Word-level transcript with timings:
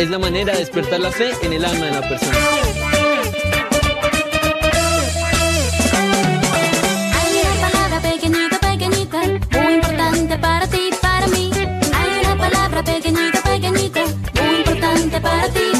es 0.00 0.08
la 0.08 0.18
manera 0.18 0.54
de 0.54 0.60
despertar 0.60 0.98
la 0.98 1.10
fe 1.10 1.30
en 1.42 1.52
el 1.52 1.62
alma 1.62 1.84
de 1.84 1.92
la 1.92 2.00
persona. 2.00 2.38
Hay 7.18 7.42
una 7.44 7.68
palabra 7.68 8.00
pequeñita, 8.00 8.58
pequeñita, 8.60 9.20
muy 9.60 9.74
importante 9.74 10.38
para 10.38 10.66
ti, 10.68 10.90
para 11.02 11.26
mí. 11.26 11.50
Hay 11.92 12.24
una 12.24 12.36
palabra 12.38 12.82
pequeñita, 12.82 13.42
pequeñita, 13.42 14.00
muy 14.40 14.56
importante 14.60 15.20
para 15.20 15.48
ti, 15.48 15.79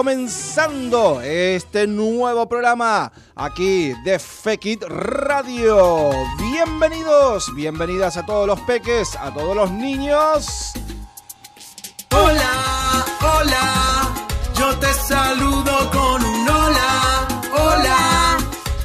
Comenzando 0.00 1.20
este 1.20 1.86
nuevo 1.86 2.48
programa 2.48 3.12
aquí 3.36 3.92
de 4.02 4.18
Fekit 4.18 4.82
Radio. 4.84 6.10
Bienvenidos, 6.38 7.54
bienvenidas 7.54 8.16
a 8.16 8.24
todos 8.24 8.46
los 8.46 8.58
peques, 8.60 9.14
a 9.16 9.30
todos 9.30 9.54
los 9.54 9.70
niños. 9.70 10.72
Hola, 12.12 13.04
hola, 13.20 14.08
yo 14.58 14.74
te 14.78 14.90
saludo 14.94 15.90
con 15.90 16.24
un 16.24 16.48
hola, 16.48 17.28
hola, 17.52 18.38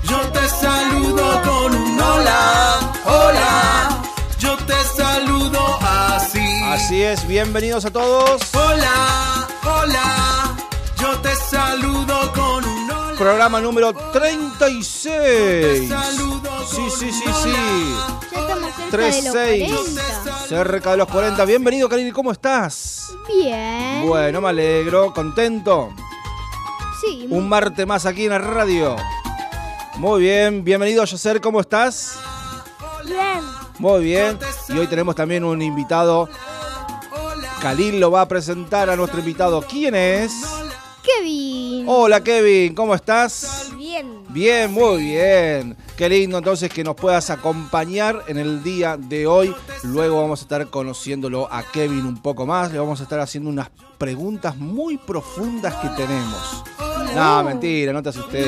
yo 0.04 0.20
te 0.34 0.50
saludo 0.50 1.42
con 1.44 1.76
un 1.78 1.98
hola, 1.98 2.94
hola, 3.06 4.04
yo 4.38 4.58
te 4.58 4.84
saludo 4.98 5.80
así. 5.82 6.46
Así 6.66 7.04
es, 7.04 7.26
bienvenidos 7.26 7.86
a 7.86 7.92
todos. 7.92 8.54
Hola, 8.54 9.48
hola, 9.64 10.25
saludo 11.56 12.34
con 12.34 12.66
un 12.66 12.92
hola. 12.92 13.18
Programa 13.18 13.62
número 13.62 13.94
Yo 13.94 14.00
te 14.12 14.20
36. 14.20 15.88
saludo 15.88 16.52
Sí, 16.68 16.82
sí, 17.00 17.12
sí, 17.12 17.24
sí. 17.44 17.54
Ya 18.32 18.40
estamos 18.40 18.74
cerca 18.76 18.92
36. 18.92 19.34
de 19.34 19.68
los 19.70 19.88
40. 19.88 20.48
Cerca 20.48 20.92
de 20.92 20.98
los 20.98 21.08
40. 21.08 21.46
Bienvenido, 21.46 21.88
Karine, 21.88 22.12
¿cómo 22.12 22.34
estás? 22.34 23.14
Bien. 23.28 24.06
Bueno, 24.06 24.42
me 24.42 24.50
alegro, 24.50 25.14
contento. 25.14 25.94
Sí. 27.00 27.28
Un 27.30 27.48
martes 27.48 27.88
más 27.88 28.06
aquí 28.06 28.26
en 28.26 28.32
la 28.32 28.40
radio. 28.40 28.98
Muy 29.96 30.24
bien, 30.24 30.66
bienvenido 30.66 31.06
Yacer, 31.06 31.40
¿cómo 31.40 31.62
estás? 31.62 32.20
Bien. 33.06 33.42
Muy 33.80 34.04
bien. 34.04 34.38
Y 34.68 34.78
hoy 34.78 34.88
tenemos 34.88 35.16
también 35.16 35.46
un 35.46 35.62
invitado. 35.62 36.28
Khalil 37.62 38.02
lo 38.02 38.12
va 38.12 38.22
a 38.22 38.28
presentar 38.28 38.90
a 38.90 38.98
nuestro 38.98 39.20
invitado. 39.20 39.62
¿Quién 39.62 39.96
es? 39.96 40.34
Kevin. 41.06 41.86
Hola 41.88 42.24
Kevin, 42.24 42.74
¿cómo 42.74 42.96
estás? 42.96 43.72
Bien. 43.78 44.24
Bien, 44.30 44.72
muy 44.72 45.04
bien. 45.04 45.78
Qué 45.96 46.10
lindo 46.10 46.38
entonces 46.38 46.70
que 46.72 46.84
nos 46.84 46.96
puedas 46.96 47.30
acompañar 47.30 48.24
en 48.28 48.38
el 48.38 48.64
día 48.64 48.98
de 48.98 49.28
hoy. 49.28 49.56
Luego 49.84 50.22
vamos 50.22 50.42
a 50.42 50.44
estar 50.44 50.68
conociéndolo 50.70 51.48
a 51.52 51.64
Kevin 51.64 52.06
un 52.06 52.22
poco 52.22 52.46
más. 52.46 52.72
Le 52.72 52.80
vamos 52.80 53.00
a 53.00 53.04
estar 53.04 53.20
haciendo 53.20 53.50
unas 53.50 53.70
preguntas 53.98 54.58
muy 54.58 54.98
profundas 54.98 55.76
que 55.76 55.90
tenemos. 55.90 56.64
No, 57.14 57.44
mentira, 57.44 57.94
no 57.94 58.04
te 58.04 58.10
asustes. 58.10 58.48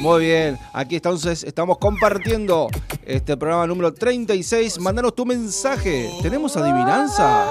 Muy 0.00 0.24
bien, 0.24 0.58
aquí 0.72 0.96
entonces 0.96 1.42
estamos 1.42 1.78
compartiendo 1.78 2.68
este 3.04 3.36
programa 3.36 3.66
número 3.66 3.92
36. 3.92 4.78
Mándanos 4.78 5.14
tu 5.14 5.26
mensaje. 5.26 6.10
¿Tenemos 6.22 6.56
adivinanza? 6.56 7.50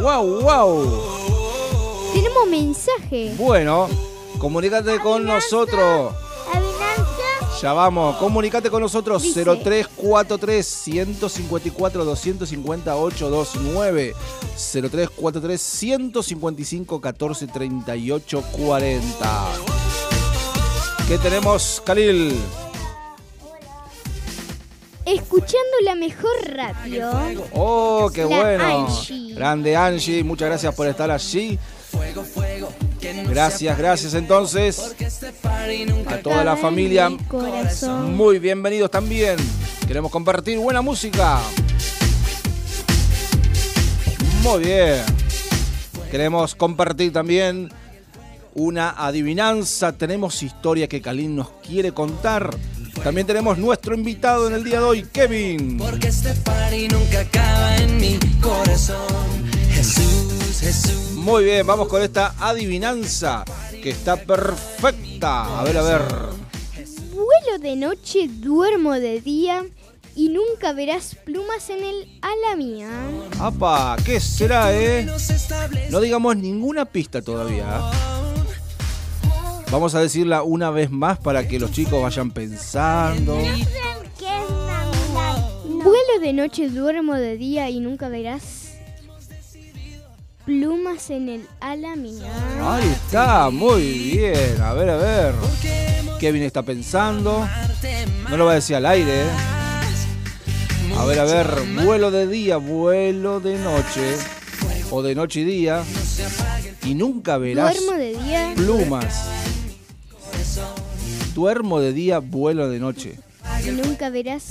¡Wow, 0.00 0.40
wow! 0.40 1.23
Tenemos 2.14 2.46
mensaje. 2.48 3.34
Bueno, 3.36 3.88
comunícate 4.38 5.00
con 5.00 5.24
nosotros. 5.24 6.14
Adivinanza. 6.52 7.60
Ya 7.60 7.72
vamos, 7.72 8.14
comunícate 8.18 8.70
con 8.70 8.80
nosotros 8.82 9.20
Dice. 9.20 9.44
0343 9.44 10.64
154 10.64 12.04
258 12.04 13.30
29 13.30 14.14
0343 14.70 15.60
155 15.60 17.00
14 17.00 17.46
38 17.48 18.42
40. 18.52 19.44
¿Qué 21.08 21.18
tenemos, 21.18 21.82
Khalil? 21.84 22.32
Escuchando 25.04 25.76
la 25.84 25.96
mejor 25.96 26.30
radio. 26.46 27.10
Oh, 27.54 28.08
qué 28.14 28.22
La 28.22 28.26
bueno. 28.26 28.86
Angie. 28.86 29.34
Grande 29.34 29.76
Angie, 29.76 30.22
muchas 30.22 30.48
gracias 30.48 30.74
por 30.74 30.86
estar 30.86 31.10
allí. 31.10 31.58
Gracias, 33.28 33.78
gracias 33.78 34.14
entonces 34.14 34.94
a 36.06 36.16
toda 36.18 36.44
la 36.44 36.56
familia. 36.56 37.10
Muy 37.10 38.38
bienvenidos 38.38 38.90
también. 38.90 39.36
Queremos 39.86 40.10
compartir 40.10 40.58
buena 40.58 40.80
música. 40.80 41.40
Muy 44.42 44.64
bien. 44.64 45.02
Queremos 46.10 46.54
compartir 46.54 47.12
también 47.12 47.70
una 48.54 48.90
adivinanza. 48.90 49.92
Tenemos 49.92 50.42
historia 50.42 50.88
que 50.88 51.02
Kalin 51.02 51.36
nos 51.36 51.50
quiere 51.66 51.92
contar. 51.92 52.54
También 53.02 53.26
tenemos 53.26 53.58
nuestro 53.58 53.94
invitado 53.94 54.46
en 54.48 54.54
el 54.54 54.64
día 54.64 54.78
de 54.78 54.84
hoy, 54.84 55.06
Kevin. 55.12 55.76
Porque 55.78 56.08
este 56.08 56.32
party 56.34 56.88
nunca 56.88 57.20
acaba 57.20 57.76
en 57.76 57.96
mi 57.98 58.18
corazón. 58.40 59.53
Jesús, 59.84 60.60
Jesús. 60.60 61.12
Muy 61.12 61.44
bien, 61.44 61.66
vamos 61.66 61.88
con 61.88 62.00
esta 62.00 62.34
adivinanza 62.38 63.44
que 63.82 63.90
está 63.90 64.16
perfecta. 64.16 65.60
A 65.60 65.64
ver, 65.64 65.76
a 65.76 65.82
ver. 65.82 66.02
Vuelo 67.12 67.58
de 67.60 67.76
noche, 67.76 68.28
duermo 68.28 68.94
de 68.94 69.20
día 69.20 69.62
y 70.16 70.30
nunca 70.30 70.72
verás 70.72 71.16
plumas 71.26 71.68
en 71.68 71.84
el 71.84 72.18
ala 72.22 72.56
mía. 72.56 72.88
¡Apa! 73.38 73.96
¿Qué 74.06 74.20
será, 74.20 74.74
eh? 74.74 75.06
No 75.90 76.00
digamos 76.00 76.34
ninguna 76.36 76.86
pista 76.86 77.20
todavía. 77.20 77.82
Vamos 79.70 79.94
a 79.94 80.00
decirla 80.00 80.44
una 80.44 80.70
vez 80.70 80.90
más 80.90 81.18
para 81.18 81.46
que 81.46 81.60
los 81.60 81.72
chicos 81.72 82.02
vayan 82.02 82.30
pensando. 82.30 83.36
¿Qué 83.36 83.50
es 83.50 84.48
Navidad? 84.48 85.50
Vuelo 85.66 86.20
de 86.22 86.32
noche, 86.32 86.70
duermo 86.70 87.16
de 87.16 87.36
día 87.36 87.68
y 87.68 87.80
nunca 87.80 88.08
verás 88.08 88.63
plumas 90.44 91.10
en 91.10 91.28
el 91.28 91.46
ala 91.60 91.96
mía. 91.96 92.32
Ahí 92.62 92.88
está, 92.88 93.50
muy 93.50 93.82
bien. 93.82 94.60
A 94.60 94.72
ver, 94.74 94.90
a 94.90 94.96
ver. 94.96 95.34
Kevin 96.20 96.42
está 96.42 96.62
pensando. 96.62 97.46
No 98.30 98.36
lo 98.36 98.46
va 98.46 98.52
a 98.52 98.54
decir 98.56 98.76
al 98.76 98.86
aire, 98.86 99.22
¿eh? 99.22 99.30
A 100.96 101.04
ver, 101.04 101.18
a 101.18 101.24
ver. 101.24 101.46
Vuelo 101.84 102.10
de 102.10 102.26
día, 102.26 102.56
vuelo 102.58 103.40
de 103.40 103.58
noche. 103.58 104.16
O 104.90 105.02
de 105.02 105.14
noche 105.14 105.40
y 105.40 105.44
día. 105.44 105.82
Y 106.84 106.94
nunca 106.94 107.38
verás 107.38 107.74
Duermo 107.74 107.98
de 107.98 108.18
día. 108.18 108.52
plumas. 108.54 109.28
Duermo 111.34 111.80
de 111.80 111.92
día, 111.92 112.18
vuelo 112.20 112.68
de 112.68 112.78
noche. 112.78 113.18
Y 113.62 113.70
nunca 113.70 114.10
verás 114.10 114.44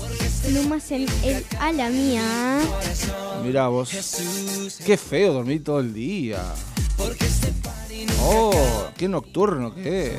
plumas 0.46 0.92
en 0.92 1.08
el 1.24 1.46
ala 1.60 1.90
mía. 1.90 2.60
Mirá 3.44 3.68
vos. 3.68 3.90
Qué 4.86 4.98
feo 4.98 5.34
dormir 5.34 5.64
todo 5.64 5.80
el 5.80 5.94
día. 5.94 6.42
Oh, 8.22 8.52
qué 8.98 9.08
nocturno 9.08 9.74
que 9.74 10.18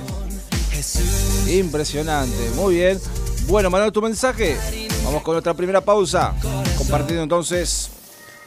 es. 0.79 1.49
Impresionante. 1.49 2.51
Muy 2.57 2.75
bien. 2.77 3.01
Bueno, 3.47 3.71
Manuel, 3.71 3.93
tu 3.93 4.03
mensaje. 4.03 4.57
Vamos 5.05 5.23
con 5.23 5.35
nuestra 5.35 5.55
primera 5.55 5.81
pausa. 5.81 6.35
Compartiendo 6.77 7.23
entonces. 7.23 7.91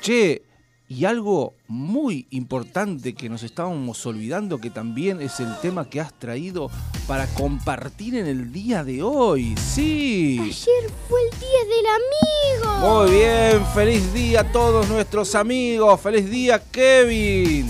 Che, 0.02 0.44
y 0.90 1.04
algo 1.04 1.54
muy 1.68 2.28
importante 2.30 3.14
que 3.14 3.28
nos 3.28 3.44
estábamos 3.44 4.06
olvidando, 4.06 4.60
que 4.60 4.70
también 4.70 5.22
es 5.22 5.42
el 5.42 5.54
tema 5.60 5.90
que 5.90 6.00
has 6.00 6.14
traído 6.14 6.72
para 7.08 7.28
compartir 7.28 8.16
en 8.16 8.26
el 8.26 8.54
día 8.54 8.86
de 8.86 9.04
hoy. 9.04 9.56
Sí. 9.58 10.40
Ayer 10.42 10.92
fue 11.10 11.20
el 11.24 11.40
día 11.40 11.60
del 11.76 12.72
amigo. 12.72 13.02
Muy 13.02 13.12
bien, 13.12 13.66
feliz 13.74 14.14
día 14.14 14.42
a 14.42 14.52
todos 14.52 14.88
nuestros 14.88 15.36
amigos, 15.36 16.00
feliz 16.00 16.30
día 16.30 16.64
Kevin, 16.72 17.68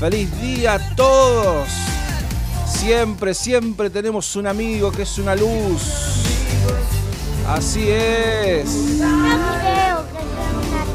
feliz 0.00 0.28
día 0.40 0.74
a 0.74 0.96
todos. 0.96 1.68
Siempre, 2.66 3.32
siempre 3.32 3.90
tenemos 3.90 4.34
un 4.34 4.48
amigo 4.48 4.90
que 4.90 5.02
es 5.02 5.18
una 5.18 5.36
luz. 5.36 5.82
Así 7.46 7.88
es. 7.88 8.68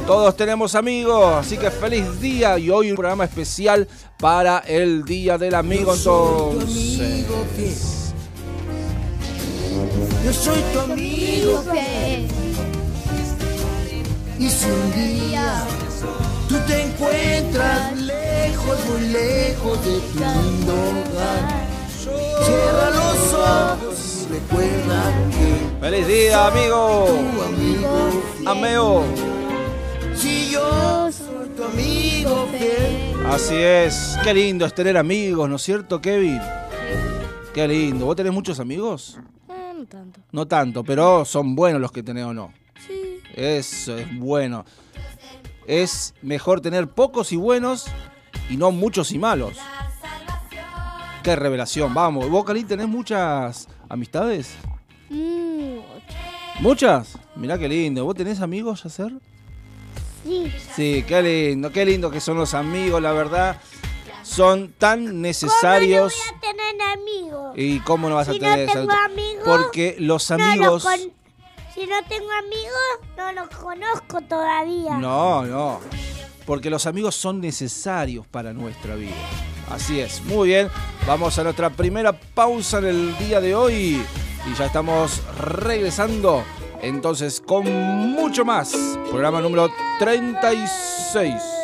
Todos 0.07 0.35
tenemos 0.35 0.75
amigos, 0.75 1.35
así 1.35 1.57
que 1.57 1.71
feliz 1.71 2.19
día 2.19 2.57
y 2.57 2.69
hoy 2.69 2.89
un 2.91 2.97
programa 2.97 3.23
especial 3.23 3.87
para 4.17 4.59
el 4.59 5.05
Día 5.05 5.37
del 5.37 5.55
Amigo 5.55 5.93
entonces. 5.93 6.99
Yo 10.25 10.33
soy 10.33 10.61
tu 10.73 10.79
amigo 10.79 11.63
Fe. 11.63 12.27
y 14.37 14.49
si 14.49 14.65
un 14.65 14.93
día 14.93 15.63
tú 16.49 16.55
te 16.67 16.81
encuentras 16.83 17.97
lejos, 17.97 18.77
muy 18.89 19.07
lejos 19.09 19.85
de 19.85 19.99
tu 19.99 20.19
lindo 20.19 20.73
hogar, 20.73 21.67
cierra 22.43 22.89
los 22.89 23.33
ojos 23.33 24.27
y 24.29 24.33
recuerda 24.33 25.13
que 25.31 25.81
Feliz 25.81 26.07
día, 26.07 26.47
amigo. 26.47 27.05
tu 27.07 27.41
amigo 27.43 28.23
fiel. 28.37 28.47
Ameo. 28.47 29.30
Si 30.21 30.51
yo 30.51 31.11
soy 31.11 31.49
tu 31.49 31.63
amigo 31.63 32.47
fiel. 32.51 33.25
Así 33.25 33.55
es. 33.55 34.19
Qué 34.23 34.35
lindo 34.35 34.67
es 34.67 34.75
tener 34.75 34.95
amigos, 34.95 35.49
¿no 35.49 35.55
es 35.55 35.63
cierto, 35.63 35.99
Kevin? 35.99 36.39
Qué 37.55 37.67
lindo. 37.67 38.05
¿Vos 38.05 38.15
tenés 38.15 38.31
muchos 38.31 38.59
amigos? 38.59 39.17
Eh, 39.49 39.73
no 39.75 39.85
tanto. 39.87 40.21
No 40.31 40.47
tanto, 40.47 40.83
pero 40.83 41.25
son 41.25 41.55
buenos 41.55 41.81
los 41.81 41.91
que 41.91 42.03
tenés 42.03 42.25
o 42.25 42.35
no. 42.35 42.53
Sí. 42.85 43.19
Eso 43.33 43.97
es 43.97 44.15
bueno. 44.19 44.63
Es 45.65 46.13
mejor 46.21 46.61
tener 46.61 46.87
pocos 46.87 47.31
y 47.31 47.35
buenos 47.37 47.87
y 48.47 48.57
no 48.57 48.71
muchos 48.71 49.11
y 49.13 49.17
malos. 49.17 49.57
Qué 51.23 51.35
revelación, 51.35 51.95
vamos. 51.95 52.29
¿Vos, 52.29 52.45
Cali, 52.45 52.63
tenés 52.63 52.87
muchas 52.87 53.67
amistades? 53.89 54.55
Mucho. 55.09 55.83
¿Muchas? 56.59 57.17
Mirá 57.35 57.57
qué 57.57 57.67
lindo. 57.67 58.05
¿Vos 58.05 58.13
tenés 58.13 58.39
amigos, 58.39 58.83
Yacer? 58.83 59.13
Sí. 60.23 60.51
Sí, 60.75 61.05
qué 61.07 61.21
lindo, 61.21 61.71
qué 61.71 61.85
lindo 61.85 62.11
que 62.11 62.19
son 62.19 62.37
los 62.37 62.53
amigos, 62.53 63.01
la 63.01 63.11
verdad. 63.11 63.59
Son 64.23 64.71
tan 64.77 65.21
necesarios. 65.21 66.13
¿Cómo 66.13 66.31
no 66.31 66.37
voy 66.37 66.37
a 66.37 66.39
tener 66.39 66.89
amigos? 66.93 67.53
¿Y 67.55 67.79
cómo 67.79 68.09
no 68.09 68.15
vas 68.15 68.29
a 68.29 68.33
Si 68.33 68.39
no 68.39 68.49
tener 68.49 68.71
tengo 68.71 68.91
amigos, 68.91 69.43
Porque 69.45 69.95
los 69.99 70.29
No 70.29 70.35
amigos. 70.35 70.87
Si 71.73 71.87
no 71.87 71.95
tengo 72.07 72.29
amigos, 72.31 73.15
no 73.17 73.31
los 73.31 73.49
conozco 73.49 74.21
todavía. 74.21 74.97
No, 74.97 75.43
no. 75.45 75.79
Porque 76.45 76.69
los 76.69 76.85
amigos 76.85 77.15
son 77.15 77.39
necesarios 77.39 78.27
para 78.27 78.53
nuestra 78.53 78.95
vida. 78.95 79.15
Así 79.71 79.99
es. 80.01 80.21
Muy 80.25 80.49
bien. 80.49 80.69
Vamos 81.07 81.39
a 81.39 81.43
nuestra 81.43 81.69
primera 81.69 82.11
pausa 82.11 82.79
en 82.79 82.85
el 82.85 83.17
día 83.17 83.39
de 83.39 83.55
hoy. 83.55 84.01
Y 84.49 84.57
ya 84.57 84.65
estamos 84.65 85.21
regresando. 85.37 86.43
Entonces, 86.81 87.41
con 87.45 87.65
mucho 88.11 88.43
más. 88.43 88.73
Programa 89.09 89.41
número 89.41 89.69
36. 89.99 91.60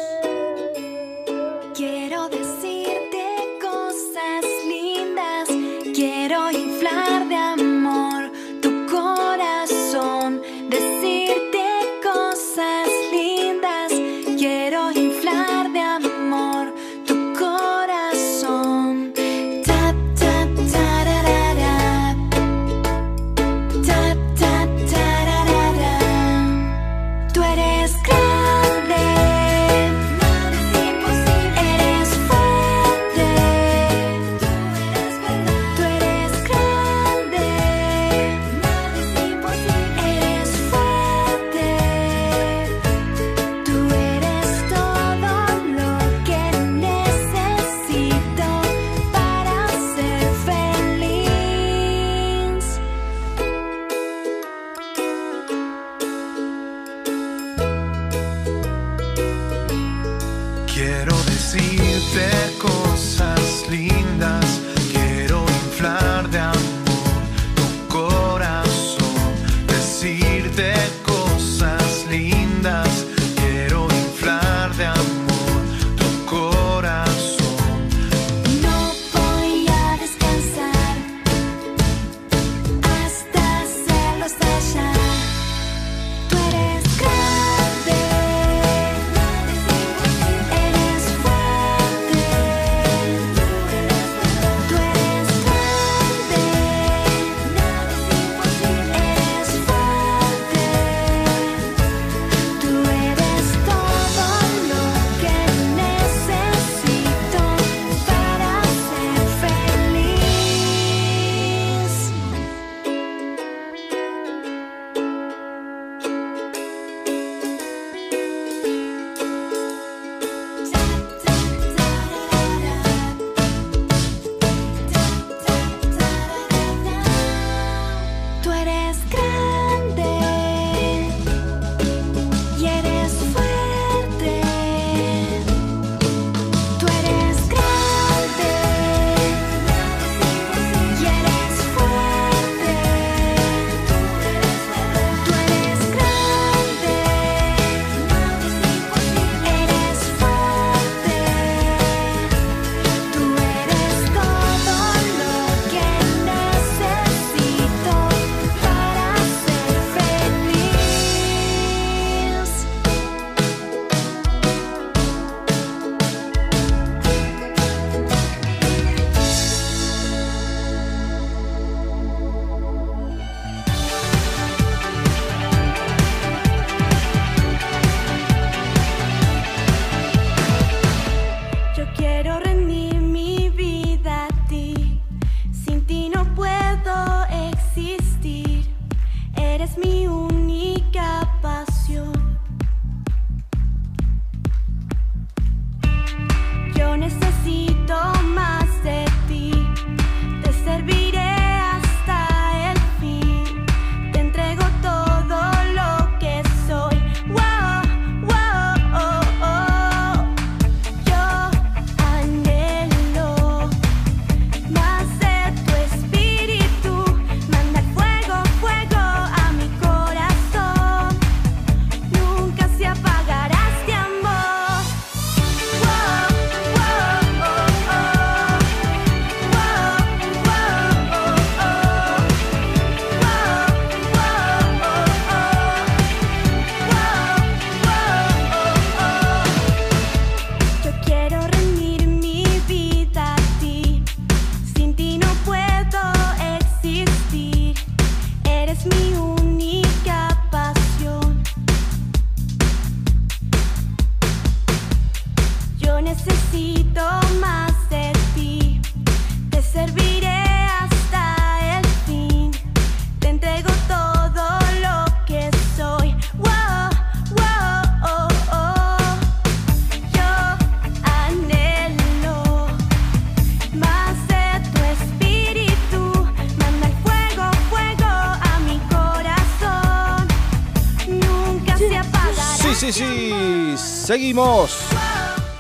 Seguimos 284.18 284.76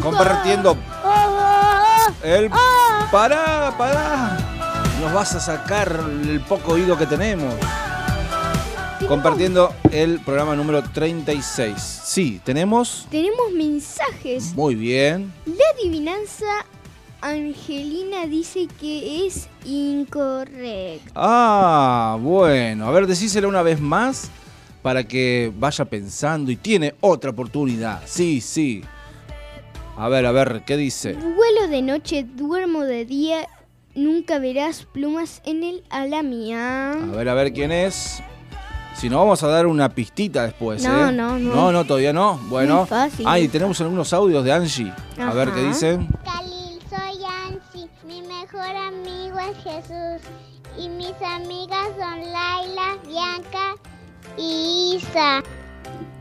compartiendo 0.01 0.75
el... 2.23 2.49
Pará, 3.11 3.75
pará. 3.77 4.35
Nos 4.99 5.13
vas 5.13 5.35
a 5.35 5.39
sacar 5.39 6.03
el 6.23 6.41
poco 6.41 6.71
oído 6.73 6.97
que 6.97 7.05
tenemos. 7.05 7.53
Compartiendo 9.07 9.75
el 9.91 10.19
programa 10.21 10.55
número 10.55 10.81
36. 10.81 11.73
Sí, 12.03 12.41
tenemos... 12.43 13.05
Tenemos 13.11 13.51
mensajes. 13.55 14.55
Muy 14.55 14.73
bien. 14.73 15.31
La 15.45 15.63
adivinanza 15.75 16.47
Angelina 17.21 18.25
dice 18.25 18.67
que 18.79 19.27
es 19.27 19.49
incorrecta. 19.65 21.11
Ah, 21.13 22.17
bueno. 22.19 22.87
A 22.87 22.91
ver, 22.91 23.05
decíselo 23.05 23.49
una 23.49 23.61
vez 23.61 23.79
más 23.79 24.31
para 24.87 25.03
que 25.03 25.51
vaya 25.53 25.83
pensando 25.83 26.49
y 26.49 26.55
tiene 26.55 26.95
otra 27.01 27.31
oportunidad. 27.31 28.01
Sí, 28.05 28.39
sí. 28.39 28.85
A 29.97 30.07
ver, 30.07 30.25
a 30.25 30.31
ver, 30.31 30.63
¿qué 30.65 30.77
dice? 30.77 31.11
Vuelo 31.11 31.67
de 31.69 31.81
noche, 31.81 32.23
duermo 32.23 32.85
de 32.85 33.03
día, 33.03 33.49
nunca 33.95 34.39
verás 34.39 34.87
plumas 34.93 35.41
en 35.43 35.63
el 35.63 35.83
ala 35.89 36.23
mía. 36.23 36.91
A 36.93 37.05
ver, 37.17 37.27
a 37.27 37.33
ver 37.33 37.51
quién 37.51 37.73
es. 37.73 38.23
Si 38.95 39.09
no, 39.09 39.17
vamos 39.17 39.43
a 39.43 39.47
dar 39.49 39.67
una 39.67 39.89
pistita 39.89 40.43
después, 40.43 40.81
No, 40.85 41.09
¿eh? 41.09 41.11
no, 41.11 41.37
no. 41.37 41.53
No, 41.53 41.71
no, 41.73 41.83
todavía 41.83 42.13
no. 42.13 42.39
Bueno. 42.47 42.77
Muy 42.77 42.87
fácil. 42.87 43.25
Ah, 43.27 43.41
y 43.41 43.49
tenemos 43.49 43.81
algunos 43.81 44.13
audios 44.13 44.41
de 44.45 44.53
Angie. 44.53 44.93
A 45.19 45.33
ver 45.33 45.51
qué 45.51 45.63
dicen. 45.63 46.07
Khalil, 46.23 46.79
soy 46.89 47.25
Ansi. 47.45 47.89
Mi 48.05 48.21
mejor 48.21 48.73
amigo 48.73 49.37
es 49.37 49.57
Jesús. 49.65 50.29
Y 50.79 50.87
mis 50.87 51.21
amigas 51.21 51.89
son 51.99 52.19
Laila, 52.21 52.97
Bianca 53.05 53.75
y 54.37 54.97
Isa. 54.97 55.43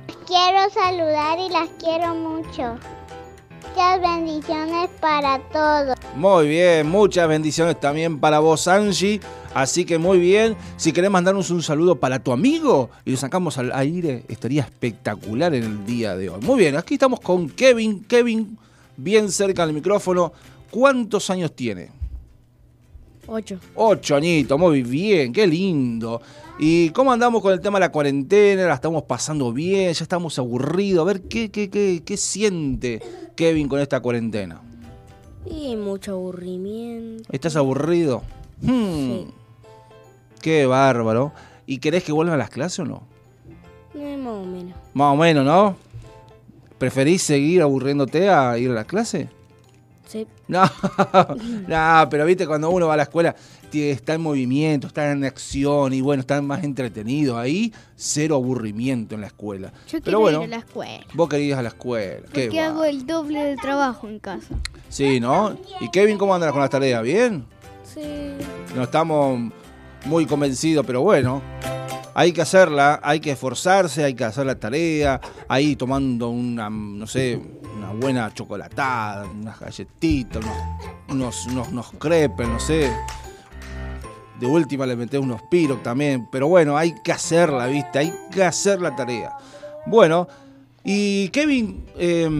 Las 0.08 0.16
quiero 0.26 0.70
saludar 0.72 1.38
y 1.38 1.48
las 1.48 1.68
quiero 1.78 2.14
mucho. 2.14 2.78
Muchas 3.68 4.00
bendiciones 4.00 4.90
para 5.00 5.38
todos. 5.52 5.96
Muy 6.14 6.48
bien, 6.48 6.88
muchas 6.88 7.28
bendiciones 7.28 7.78
también 7.78 8.18
para 8.18 8.38
vos, 8.38 8.68
Angie. 8.68 9.20
Así 9.52 9.84
que 9.84 9.98
muy 9.98 10.18
bien. 10.18 10.56
Si 10.76 10.92
querés 10.92 11.10
mandarnos 11.10 11.50
un 11.50 11.62
saludo 11.62 11.96
para 11.96 12.18
tu 12.18 12.32
amigo 12.32 12.90
y 13.04 13.10
lo 13.10 13.16
sacamos 13.16 13.58
al 13.58 13.72
aire, 13.72 14.25
estaría 14.28 14.62
espectacular 14.62 15.54
en 15.54 15.64
el 15.64 15.86
día 15.86 16.16
de 16.16 16.30
hoy. 16.30 16.40
Muy 16.42 16.58
bien, 16.58 16.76
aquí 16.76 16.94
estamos 16.94 17.20
con 17.20 17.50
Kevin. 17.50 18.04
Kevin, 18.04 18.58
bien 18.96 19.30
cerca 19.30 19.66
del 19.66 19.75
micrófono. 19.75 20.32
¿Cuántos 20.70 21.28
años 21.30 21.54
tiene? 21.54 21.90
Ocho. 23.26 23.58
Ocho 23.75 24.16
añitos, 24.16 24.58
muy 24.58 24.82
bien, 24.82 25.32
qué 25.32 25.46
lindo. 25.46 26.20
¿Y 26.58 26.90
cómo 26.90 27.12
andamos 27.12 27.42
con 27.42 27.52
el 27.52 27.60
tema 27.60 27.78
de 27.78 27.80
la 27.86 27.92
cuarentena? 27.92 28.66
¿La 28.66 28.75
estamos 28.75 29.02
pasando 29.02 29.52
bien? 29.52 29.92
¿Ya 29.92 30.02
estamos 30.02 30.38
aburridos? 30.38 31.02
A 31.02 31.04
ver, 31.12 31.22
¿qué, 31.22 31.50
qué, 31.50 31.68
qué, 31.68 32.02
qué 32.04 32.16
siente 32.16 33.02
Kevin 33.34 33.68
con 33.68 33.78
esta 33.80 34.00
cuarentena? 34.00 34.62
Y 35.44 35.76
mucho 35.76 36.12
aburrimiento. 36.12 37.28
¿Estás 37.30 37.56
aburrido? 37.56 38.22
Hmm, 38.62 38.96
Sí. 38.96 39.26
Qué 40.40 40.64
bárbaro. 40.66 41.32
¿Y 41.66 41.78
querés 41.78 42.04
que 42.04 42.12
vuelvan 42.12 42.34
a 42.34 42.38
las 42.38 42.50
clases 42.50 42.78
o 42.80 42.84
no? 42.84 43.02
Eh, 43.94 44.16
más 44.16 44.32
o 44.34 44.44
menos. 44.44 44.76
Más 44.94 45.12
o 45.12 45.16
menos, 45.16 45.44
¿no? 45.44 45.76
¿Preferís 46.78 47.22
seguir 47.22 47.62
aburriéndote 47.62 48.28
a 48.30 48.56
ir 48.58 48.70
a 48.70 48.75
las 48.75 48.86
clases? 48.86 49.28
Sí. 50.06 50.26
No, 50.48 50.62
no, 51.68 52.08
pero 52.08 52.25
viste, 52.25 52.46
cuando 52.46 52.70
uno 52.70 52.86
va 52.86 52.94
a 52.94 52.96
la 52.96 53.02
escuela, 53.04 53.34
está 53.84 54.14
en 54.14 54.22
movimiento, 54.22 54.86
está 54.86 55.10
en 55.10 55.25
acción 55.25 55.92
y 55.92 56.00
bueno, 56.00 56.20
está 56.20 56.40
más 56.42 56.64
entretenido. 56.64 57.38
Ahí, 57.38 57.72
cero 57.94 58.36
aburrimiento 58.36 59.14
en 59.14 59.20
la 59.22 59.26
escuela. 59.28 59.72
Yo 59.88 59.98
pero 59.98 60.02
quiero 60.02 60.20
bueno, 60.20 60.38
ir 60.42 60.44
a 60.44 60.48
la 60.48 60.58
escuela. 60.58 61.06
vos 61.14 61.28
querés 61.28 61.46
ir 61.46 61.54
a 61.54 61.62
la 61.62 61.68
escuela. 61.68 62.26
Qué 62.32 62.44
Porque 62.44 62.60
hago 62.60 62.80
va. 62.80 62.88
el 62.88 63.06
doble 63.06 63.42
de 63.44 63.56
trabajo 63.56 64.08
en 64.08 64.18
casa. 64.18 64.54
Sí, 64.88 65.20
¿no? 65.20 65.58
¿Y 65.80 65.90
Kevin 65.90 66.16
cómo 66.18 66.34
andas 66.34 66.52
con 66.52 66.60
las 66.60 66.70
tareas? 66.70 67.02
¿Bien? 67.02 67.44
Sí. 67.82 68.34
No 68.75 68.84
estamos 68.84 69.52
muy 70.04 70.26
convencidos, 70.26 70.84
pero 70.86 71.02
bueno. 71.02 71.42
Hay 72.18 72.32
que 72.32 72.40
hacerla, 72.40 72.99
hay 73.02 73.20
que 73.20 73.32
esforzarse, 73.32 74.02
hay 74.02 74.14
que 74.14 74.25
hacer 74.25 74.46
la 74.46 74.54
tarea, 74.54 75.20
ahí 75.49 75.76
tomando 75.76 76.30
una, 76.30 76.70
no 76.70 77.06
sé, 77.06 77.38
una 77.76 77.92
buena 77.92 78.32
chocolatada, 78.32 79.26
unas 79.26 79.61
galletitas, 79.61 80.42
unos, 81.11 81.44
unos, 81.44 81.46
unos, 81.49 81.68
unos 81.68 81.90
crepes, 81.99 82.49
no 82.49 82.58
sé. 82.58 82.90
De 84.40 84.46
última 84.46 84.87
le 84.87 84.96
metés 84.96 85.20
unos 85.20 85.42
piros 85.50 85.82
también, 85.82 86.26
pero 86.32 86.49
bueno, 86.49 86.78
hay 86.78 86.94
que 87.04 87.12
hacerla, 87.12 87.66
¿viste? 87.66 87.99
Hay 87.99 88.14
que 88.32 88.42
hacer 88.42 88.80
la 88.80 88.96
tarea. 88.96 89.37
Bueno, 89.85 90.26
y 90.85 91.28
Kevin, 91.28 91.85
eh, 91.99 92.30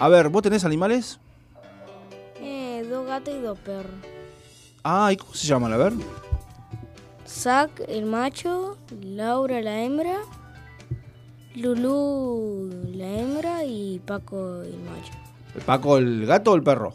a 0.00 0.08
ver, 0.08 0.30
¿vos 0.30 0.42
tenés 0.42 0.64
animales? 0.64 1.20
Eh, 2.40 2.86
dos 2.88 3.06
gatos 3.06 3.34
y 3.34 3.38
dos 3.42 3.58
perros. 3.58 3.92
Ah, 4.82 5.12
¿y 5.12 5.16
cómo 5.18 5.34
se 5.34 5.46
llaman? 5.46 5.74
A 5.74 5.76
ver. 5.76 5.92
Zack, 7.26 7.82
el 7.88 8.06
macho. 8.06 8.76
Laura, 9.02 9.60
la 9.60 9.82
hembra. 9.82 10.18
Lulú, 11.54 12.70
la 12.94 13.06
hembra. 13.06 13.64
Y 13.64 14.00
Paco, 14.04 14.62
el 14.62 14.76
macho. 14.78 15.12
¿El 15.54 15.62
Paco 15.62 15.96
el 15.98 16.26
gato 16.26 16.52
o 16.52 16.56
el 16.56 16.62
perro? 16.62 16.94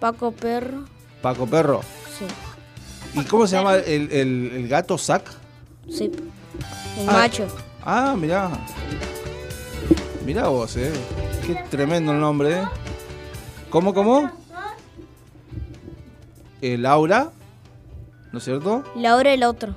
Paco, 0.00 0.32
perro. 0.32 0.84
Paco 1.22 1.46
perro. 1.46 1.80
Sí. 2.18 3.20
¿Y 3.20 3.24
cómo 3.24 3.46
se 3.46 3.56
llama 3.56 3.76
el, 3.76 4.10
el- 4.12 4.50
el 4.52 4.68
gato 4.68 4.98
Zack? 4.98 5.30
Sí. 5.90 6.10
El 6.98 7.08
Ah. 7.08 7.12
macho. 7.12 7.46
Ah, 7.82 8.14
mirá. 8.18 8.50
Mirá 10.24 10.48
vos, 10.48 10.76
eh. 10.76 10.92
Qué 11.46 11.54
tremendo 11.70 12.12
el 12.12 12.20
nombre, 12.20 12.60
eh. 12.60 12.64
¿Cómo, 13.70 13.94
cómo? 13.94 14.30
Eh, 16.60 16.76
Laura, 16.78 17.30
¿no 18.36 18.38
es 18.38 18.44
cierto? 18.44 18.84
Laura, 18.94 19.32
el 19.32 19.42
otro. 19.44 19.74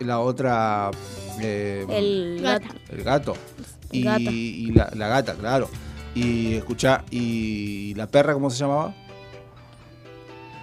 La 0.00 0.20
otra... 0.20 0.90
eh, 1.40 1.86
El 1.88 2.42
gato. 2.42 2.66
el 2.90 3.02
gato. 3.02 3.32
Y, 3.90 4.02
Gata. 4.02 4.20
y 4.20 4.66
la, 4.72 4.90
la 4.94 5.08
gata, 5.08 5.32
claro. 5.32 5.70
Y 6.14 6.56
escuchá, 6.56 7.04
¿y 7.10 7.94
la 7.94 8.06
perra 8.06 8.34
cómo 8.34 8.50
se 8.50 8.58
llamaba? 8.58 8.92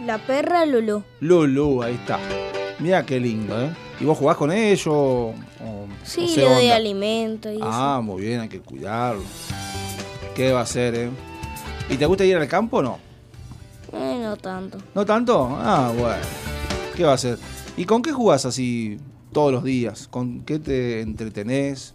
La 0.06 0.20
perra, 0.20 0.64
Lulú. 0.68 1.02
Lulu, 1.22 1.82
ahí 1.82 1.96
está. 1.96 2.20
Mira 2.78 3.04
qué 3.04 3.20
lindo, 3.20 3.60
¿eh? 3.60 3.72
¿Y 4.00 4.06
vos 4.06 4.16
jugás 4.16 4.38
con 4.38 4.52
ellos? 4.52 4.86
o- 4.88 5.34
Sí, 6.04 6.36
le 6.36 6.44
doy 6.44 6.64
onda? 6.66 6.76
alimento 6.76 7.52
y 7.52 7.56
eso. 7.56 7.66
Ah, 7.68 8.00
muy 8.04 8.22
bien, 8.22 8.42
hay 8.42 8.50
que 8.50 8.60
cuidarlo. 8.62 9.24
¿Qué 10.36 10.52
va 10.52 10.60
a 10.60 10.64
hacer, 10.64 10.94
eh? 10.94 11.10
¿Y 11.90 11.98
te 11.98 12.06
gusta 12.06 12.24
ir 12.26 12.38
al 12.38 12.48
campo 12.48 12.78
o 12.78 12.82
no? 12.84 13.00
Eh, 13.92 14.20
no 14.22 14.38
tanto. 14.38 14.78
¿No 14.94 15.04
tanto? 15.04 15.58
Ah, 15.60 15.92
bueno. 15.98 16.22
¿Qué 17.00 17.06
va 17.06 17.12
a 17.12 17.16
hacer? 17.16 17.38
¿Y 17.78 17.86
con 17.86 18.02
qué 18.02 18.12
jugás 18.12 18.46
así 18.46 18.98
todos 19.32 19.54
los 19.54 19.64
días? 19.64 20.10
¿Con 20.10 20.42
qué 20.42 20.60
te 20.60 21.00
entretenés? 21.00 21.94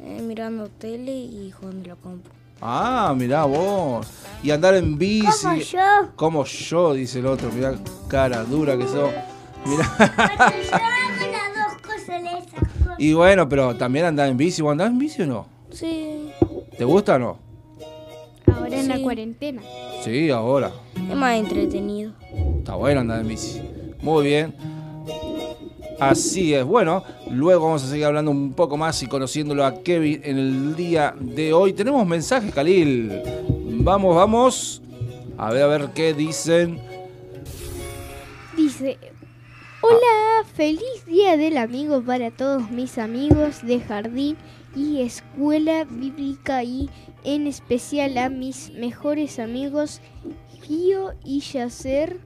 Eh, 0.00 0.22
mirando 0.22 0.68
tele 0.68 1.10
y 1.10 1.50
jugando 1.50 1.88
la 1.88 1.96
compu. 1.96 2.30
Ah, 2.60 3.12
mirá 3.18 3.44
vos. 3.44 4.06
Y 4.44 4.52
andar 4.52 4.76
en 4.76 4.96
bici. 4.96 5.26
Como 5.42 5.56
yo. 5.56 6.12
Como 6.14 6.44
yo, 6.44 6.94
dice 6.94 7.18
el 7.18 7.26
otro. 7.26 7.50
Mirá, 7.50 7.74
cara 8.06 8.44
dura 8.44 8.78
que 8.78 8.84
sos. 8.84 9.10
Mirá. 9.64 9.92
Yo 9.98 10.76
hago 10.76 11.32
las 11.32 11.72
dos 11.72 11.82
cosas 11.82 12.22
esas. 12.22 12.96
Y 12.96 13.12
bueno, 13.12 13.48
pero 13.48 13.74
también 13.74 14.04
andar 14.04 14.28
en 14.28 14.36
bici. 14.36 14.62
¿Vos 14.62 14.70
andás 14.70 14.90
en 14.90 14.98
bici 15.00 15.22
o 15.22 15.26
no? 15.26 15.48
Sí. 15.72 16.30
¿Te 16.78 16.84
gusta 16.84 17.16
o 17.16 17.18
no? 17.18 17.38
Ahora 18.54 18.78
en 18.78 18.88
la 18.88 19.02
cuarentena. 19.02 19.62
Sí, 20.04 20.30
ahora. 20.30 20.70
Es 21.08 21.16
más 21.16 21.36
entretenido. 21.36 22.12
Está 22.58 22.74
bueno 22.74 23.00
andar 23.00 23.20
en 23.20 23.28
bici. 23.28 23.60
Muy 24.02 24.24
bien. 24.24 24.54
Así 25.98 26.52
es. 26.52 26.64
Bueno, 26.64 27.02
luego 27.30 27.66
vamos 27.66 27.84
a 27.84 27.88
seguir 27.88 28.06
hablando 28.06 28.30
un 28.30 28.52
poco 28.52 28.76
más 28.76 29.02
y 29.02 29.06
conociéndolo 29.06 29.64
a 29.64 29.82
Kevin 29.82 30.20
en 30.24 30.38
el 30.38 30.76
día 30.76 31.14
de 31.18 31.52
hoy. 31.52 31.72
Tenemos 31.72 32.06
mensajes, 32.06 32.52
Khalil. 32.52 33.22
Vamos, 33.80 34.14
vamos. 34.14 34.82
A 35.38 35.50
ver, 35.52 35.62
a 35.62 35.66
ver 35.66 35.90
qué 35.94 36.12
dicen. 36.12 36.80
Dice, 38.56 38.98
hola, 39.80 40.46
feliz 40.54 41.06
día 41.06 41.36
del 41.36 41.56
amigo 41.56 42.02
para 42.02 42.30
todos 42.30 42.70
mis 42.70 42.98
amigos 42.98 43.64
de 43.64 43.80
jardín 43.80 44.36
y 44.74 45.00
escuela 45.00 45.84
bíblica 45.84 46.62
y 46.62 46.90
en 47.24 47.46
especial 47.46 48.18
a 48.18 48.28
mis 48.28 48.70
mejores 48.72 49.38
amigos 49.38 50.00
Gio 50.66 51.14
y 51.24 51.40
Yacer. 51.40 52.18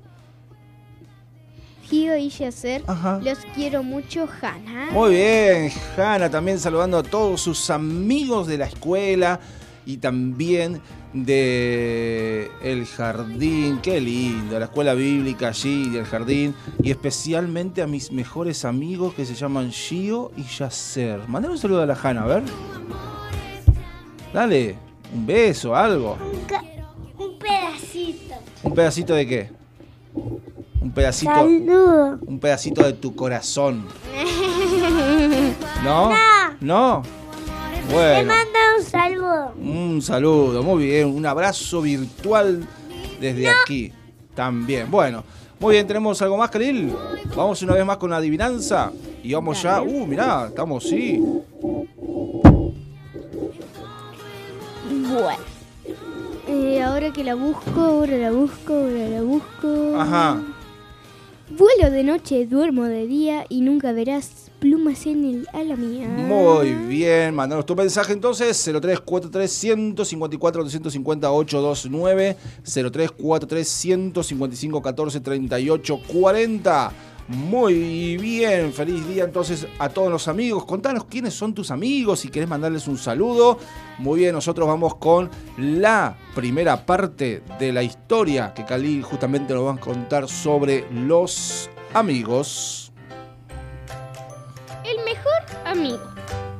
Gio 1.82 2.16
y 2.16 2.30
Yacer, 2.30 2.82
Ajá. 2.86 3.20
los 3.22 3.38
quiero 3.54 3.82
mucho, 3.82 4.26
Hanna. 4.40 4.88
Muy 4.92 5.10
bien, 5.16 5.70
Hanna 5.96 6.30
también 6.30 6.58
saludando 6.58 6.98
a 6.98 7.02
todos 7.02 7.40
sus 7.42 7.68
amigos 7.68 8.46
de 8.46 8.58
la 8.58 8.66
escuela 8.66 9.40
y 9.84 9.96
también 9.98 10.80
de 11.12 12.50
el 12.62 12.86
jardín, 12.86 13.80
qué 13.82 14.00
lindo, 14.00 14.58
la 14.58 14.66
escuela 14.66 14.94
bíblica 14.94 15.48
allí, 15.48 15.90
del 15.90 16.04
jardín, 16.04 16.54
y 16.82 16.90
especialmente 16.92 17.82
a 17.82 17.86
mis 17.86 18.12
mejores 18.12 18.64
amigos 18.64 19.12
que 19.14 19.26
se 19.26 19.34
llaman 19.34 19.70
Gio 19.72 20.30
y 20.36 20.44
Yacer. 20.44 21.26
Mandale 21.28 21.52
un 21.52 21.58
saludo 21.58 21.82
a 21.82 21.86
la 21.86 21.98
Hanna, 22.00 22.22
a 22.22 22.26
ver. 22.26 22.42
Dale, 24.32 24.76
un 25.12 25.26
beso, 25.26 25.74
algo. 25.74 26.16
Un 28.62 28.74
pedacito. 28.74 29.14
¿Un 29.14 29.14
pedacito 29.14 29.14
de 29.14 29.26
qué? 29.26 29.50
Un 30.80 30.90
pedacito. 30.92 31.32
Saludo. 31.32 32.18
Un 32.26 32.38
pedacito 32.40 32.82
de 32.82 32.92
tu 32.94 33.14
corazón. 33.14 33.84
¿No? 35.84 36.10
¿No? 36.60 37.02
Te 37.88 37.94
Bueno, 37.94 38.28
manda 38.28 38.58
un 38.78 38.84
saludo. 38.84 39.52
un 39.60 40.02
saludo, 40.02 40.62
muy 40.62 40.84
bien. 40.84 41.08
Un 41.08 41.26
abrazo 41.26 41.82
virtual 41.82 42.66
desde 43.20 43.48
aquí. 43.48 43.92
También. 44.34 44.90
Bueno, 44.90 45.24
muy 45.58 45.74
bien, 45.74 45.86
¿tenemos 45.86 46.20
algo 46.22 46.36
más, 46.36 46.50
Khalil? 46.50 46.92
Vamos 47.36 47.60
una 47.62 47.74
vez 47.74 47.84
más 47.84 47.96
con 47.96 48.10
la 48.10 48.16
adivinanza. 48.18 48.92
Y 49.22 49.34
vamos 49.34 49.60
ya. 49.62 49.82
Uh, 49.82 50.06
mirá, 50.06 50.46
estamos, 50.48 50.84
sí. 50.84 51.22
Ahora 57.00 57.14
que 57.14 57.24
la 57.24 57.34
busco, 57.34 57.80
ahora 57.80 58.18
la 58.18 58.30
busco, 58.30 58.74
ahora 58.74 59.08
la 59.08 59.22
busco. 59.22 59.96
Ajá. 59.96 60.42
Vuelo 61.48 61.90
de 61.90 62.04
noche, 62.04 62.44
duermo 62.44 62.84
de 62.84 63.06
día 63.06 63.46
y 63.48 63.62
nunca 63.62 63.92
verás 63.92 64.50
plumas 64.60 65.06
en 65.06 65.24
el 65.24 65.48
ala 65.54 65.76
mía. 65.76 66.06
Muy 66.08 66.72
bien, 66.74 67.34
mandanos 67.34 67.64
tu 67.64 67.74
mensaje 67.74 68.12
entonces 68.12 68.62
0343 68.62 69.50
154 69.50 70.62
250 70.62 71.32
829 71.32 72.36
0343 72.62 73.68
155 73.68 74.82
14 74.82 75.20
38 75.20 76.00
40 76.06 76.92
Muy 77.30 78.16
bien, 78.16 78.72
feliz 78.72 79.06
día 79.06 79.22
entonces 79.22 79.64
a 79.78 79.88
todos 79.88 80.10
los 80.10 80.26
amigos. 80.26 80.64
Contanos 80.64 81.04
quiénes 81.04 81.32
son 81.32 81.54
tus 81.54 81.70
amigos 81.70 82.18
si 82.18 82.28
querés 82.28 82.48
mandarles 82.48 82.88
un 82.88 82.98
saludo. 82.98 83.56
Muy 83.98 84.18
bien, 84.18 84.34
nosotros 84.34 84.66
vamos 84.66 84.96
con 84.96 85.30
la 85.56 86.16
primera 86.34 86.84
parte 86.84 87.44
de 87.60 87.72
la 87.72 87.84
historia 87.84 88.52
que 88.52 88.64
Khalil 88.64 89.04
justamente 89.04 89.54
nos 89.54 89.64
va 89.64 89.74
a 89.74 89.76
contar 89.76 90.28
sobre 90.28 90.90
los 90.90 91.70
amigos. 91.94 92.90
El 94.84 94.96
mejor 95.04 95.66
amigo. 95.66 96.02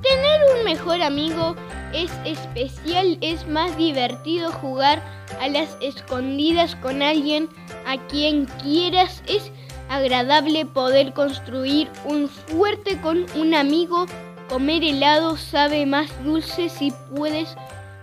Tener 0.03 0.41
un 0.57 0.65
mejor 0.65 1.03
amigo 1.03 1.57
es 1.93 2.13
especial, 2.25 3.19
es 3.21 3.45
más 3.49 3.77
divertido 3.77 4.53
jugar 4.53 5.03
a 5.41 5.49
las 5.49 5.77
escondidas 5.81 6.77
con 6.77 7.03
alguien 7.03 7.49
a 7.89 7.99
quien 8.07 8.47
quieras. 8.63 9.25
Es 9.27 9.51
agradable 9.91 10.65
poder 10.67 11.13
construir 11.13 11.91
un 12.05 12.29
fuerte 12.29 12.99
con 13.01 13.27
un 13.35 13.55
amigo. 13.55 14.07
Comer 14.49 14.83
helado 14.85 15.37
sabe 15.37 15.85
más 15.85 16.09
dulce 16.25 16.69
si 16.69 16.93
puedes 17.15 17.55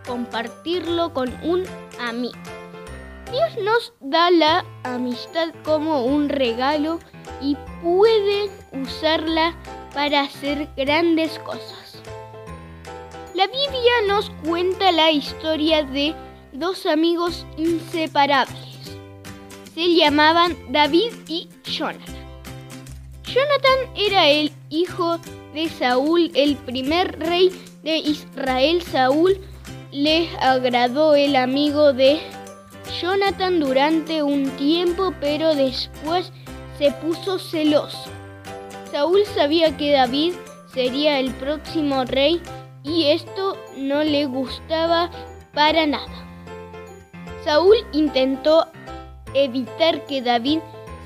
compartirlo 0.06 1.13
con 1.13 1.34
un 1.43 1.63
amigo. 2.00 2.38
Dios 3.32 3.63
nos 3.63 3.93
da 4.00 4.30
la 4.30 4.65
amistad 4.84 5.54
como 5.63 6.06
un 6.06 6.30
regalo 6.30 7.00
y 7.41 7.58
puede 7.82 8.50
usarla 8.73 9.56
para 9.93 10.21
hacer 10.21 10.69
grandes 10.76 11.39
cosas. 11.39 12.02
La 13.34 13.47
Biblia 13.47 13.93
nos 14.08 14.30
cuenta 14.45 14.91
la 14.91 15.12
historia 15.12 15.84
de 15.84 16.15
dos 16.54 16.86
amigos 16.86 17.45
inseparables. 17.58 18.66
Se 19.77 19.93
llamaban 19.93 20.57
David 20.71 21.13
y 21.27 21.49
Jonathan. 21.63 22.15
Jonathan 23.23 23.93
era 23.95 24.27
el 24.27 24.51
hijo 24.71 25.19
de 25.53 25.69
Saúl, 25.69 26.31
el 26.33 26.55
primer 26.55 27.19
rey 27.19 27.51
de 27.83 27.97
Israel. 27.97 28.81
Saúl 28.81 29.37
le 29.91 30.29
agradó 30.41 31.13
el 31.13 31.35
amigo 31.35 31.93
de 31.93 32.19
Jonathan 32.99 33.59
durante 33.59 34.23
un 34.23 34.49
tiempo, 34.57 35.13
pero 35.21 35.53
después 35.53 36.31
se 36.79 36.91
puso 36.93 37.37
celoso. 37.37 38.09
Saúl 38.91 39.25
sabía 39.35 39.77
que 39.77 39.91
David 39.91 40.33
sería 40.73 41.19
el 41.19 41.31
próximo 41.35 42.03
rey 42.03 42.41
y 42.81 43.11
esto 43.11 43.55
no 43.77 44.03
le 44.03 44.25
gustaba 44.25 45.11
para 45.53 45.85
nada. 45.85 46.25
Saúl 47.45 47.77
intentó 47.93 48.65
evitar 49.33 50.05
que 50.05 50.21
David 50.21 50.59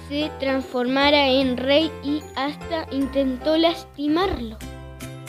se 0.09 0.31
transformara 0.39 1.27
en 1.27 1.57
rey 1.57 1.91
y 2.03 2.21
hasta 2.35 2.85
intentó 2.91 3.57
lastimarlo. 3.57 4.57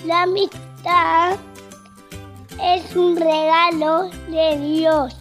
La 0.07 0.23
amistad 0.23 1.37
es 2.61 2.97
un 2.97 3.17
regalo 3.17 4.11
de 4.29 4.59
Dios. 4.59 5.15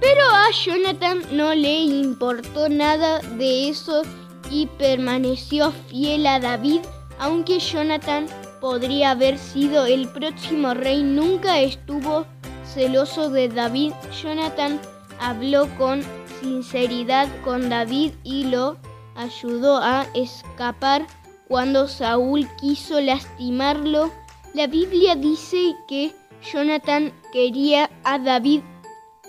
Pero 0.00 0.22
a 0.28 0.50
Jonathan 0.50 1.22
no 1.32 1.54
le 1.54 1.82
importó 1.82 2.68
nada 2.68 3.20
de 3.20 3.68
eso 3.68 4.02
y 4.50 4.66
permaneció 4.66 5.72
fiel 5.88 6.26
a 6.26 6.40
David, 6.40 6.80
aunque 7.18 7.58
Jonathan 7.58 8.26
podría 8.60 9.12
haber 9.12 9.38
sido 9.38 9.86
el 9.86 10.08
próximo 10.08 10.74
rey, 10.74 11.02
nunca 11.02 11.60
estuvo 11.60 12.26
celoso 12.64 13.30
de 13.30 13.48
David. 13.48 13.92
Jonathan 14.22 14.80
habló 15.20 15.68
con 15.76 16.02
sinceridad 16.44 17.26
con 17.42 17.70
David 17.70 18.12
y 18.22 18.44
lo 18.44 18.76
ayudó 19.16 19.78
a 19.78 20.06
escapar 20.14 21.06
cuando 21.48 21.88
Saúl 21.88 22.46
quiso 22.60 23.00
lastimarlo. 23.00 24.12
La 24.52 24.66
Biblia 24.66 25.14
dice 25.14 25.74
que 25.88 26.12
Jonathan 26.52 27.14
quería 27.32 27.90
a 28.04 28.18
David 28.18 28.60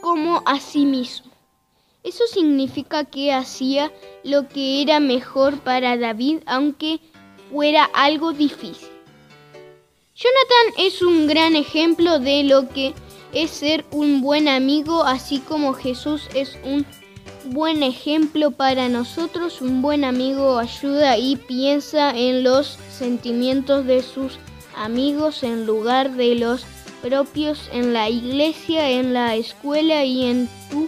como 0.01 0.43
a 0.45 0.59
sí 0.59 0.85
mismo. 0.85 1.31
Eso 2.03 2.27
significa 2.27 3.05
que 3.05 3.31
hacía 3.31 3.93
lo 4.23 4.49
que 4.49 4.81
era 4.81 4.99
mejor 4.99 5.59
para 5.59 5.95
David, 5.95 6.39
aunque 6.45 6.99
fuera 7.49 7.85
algo 7.93 8.33
difícil. 8.33 8.89
Jonathan 10.15 10.85
es 10.85 11.01
un 11.01 11.27
gran 11.27 11.55
ejemplo 11.55 12.19
de 12.19 12.43
lo 12.43 12.67
que 12.69 12.93
es 13.33 13.51
ser 13.51 13.85
un 13.91 14.21
buen 14.21 14.49
amigo, 14.49 15.03
así 15.03 15.39
como 15.39 15.73
Jesús 15.73 16.29
es 16.35 16.57
un 16.63 16.85
buen 17.45 17.83
ejemplo 17.83 18.51
para 18.51 18.89
nosotros. 18.89 19.61
Un 19.61 19.81
buen 19.81 20.03
amigo 20.03 20.57
ayuda 20.57 21.17
y 21.17 21.35
piensa 21.35 22.11
en 22.11 22.43
los 22.43 22.77
sentimientos 22.89 23.85
de 23.85 24.01
sus 24.01 24.39
amigos 24.75 25.43
en 25.43 25.65
lugar 25.65 26.11
de 26.11 26.35
los 26.35 26.65
propios 27.01 27.69
en 27.71 27.93
la 27.93 28.09
iglesia, 28.09 28.89
en 28.89 29.13
la 29.13 29.35
escuela 29.35 30.03
y 30.03 30.25
en 30.25 30.49
tu 30.69 30.87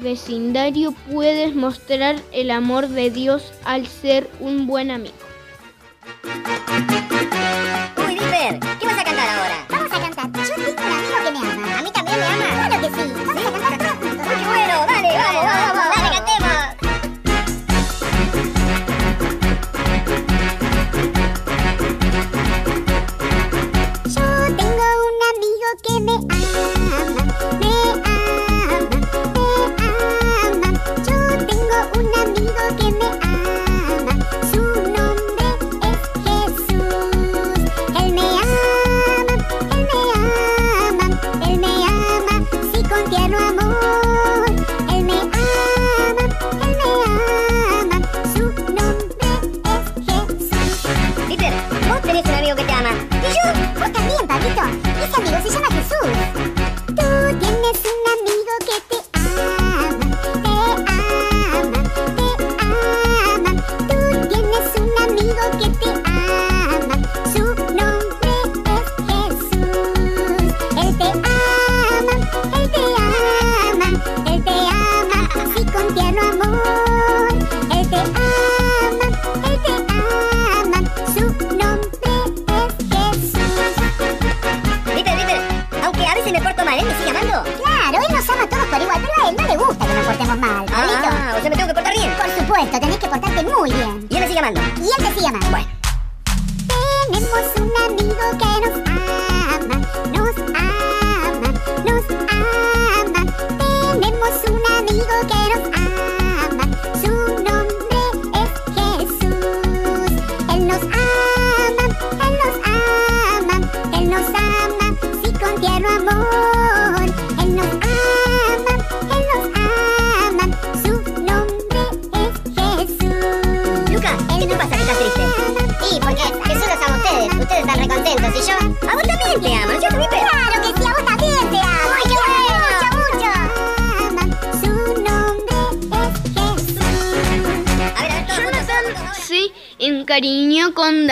vecindario 0.00 0.94
puedes 1.10 1.54
mostrar 1.54 2.16
el 2.32 2.50
amor 2.50 2.88
de 2.88 3.10
Dios 3.10 3.52
al 3.64 3.86
ser 3.86 4.28
un 4.40 4.66
buen 4.66 4.90
amigo. 4.90 5.14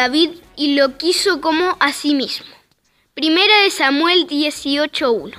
David 0.02 0.30
y 0.56 0.74
lo 0.74 0.98
quiso 0.98 1.40
como 1.40 1.76
a 1.78 1.92
sí 1.92 2.16
mismo. 2.16 2.46
Primera 3.14 3.62
de 3.62 3.70
Samuel 3.70 4.26
18.1. 4.26 5.32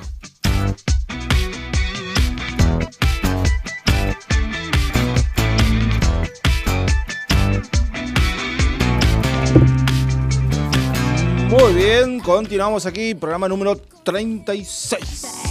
Muy 11.49 11.73
bien, 11.73 12.21
continuamos 12.21 12.85
aquí, 12.85 13.15
programa 13.15 13.49
número 13.49 13.75
36. 13.75 15.43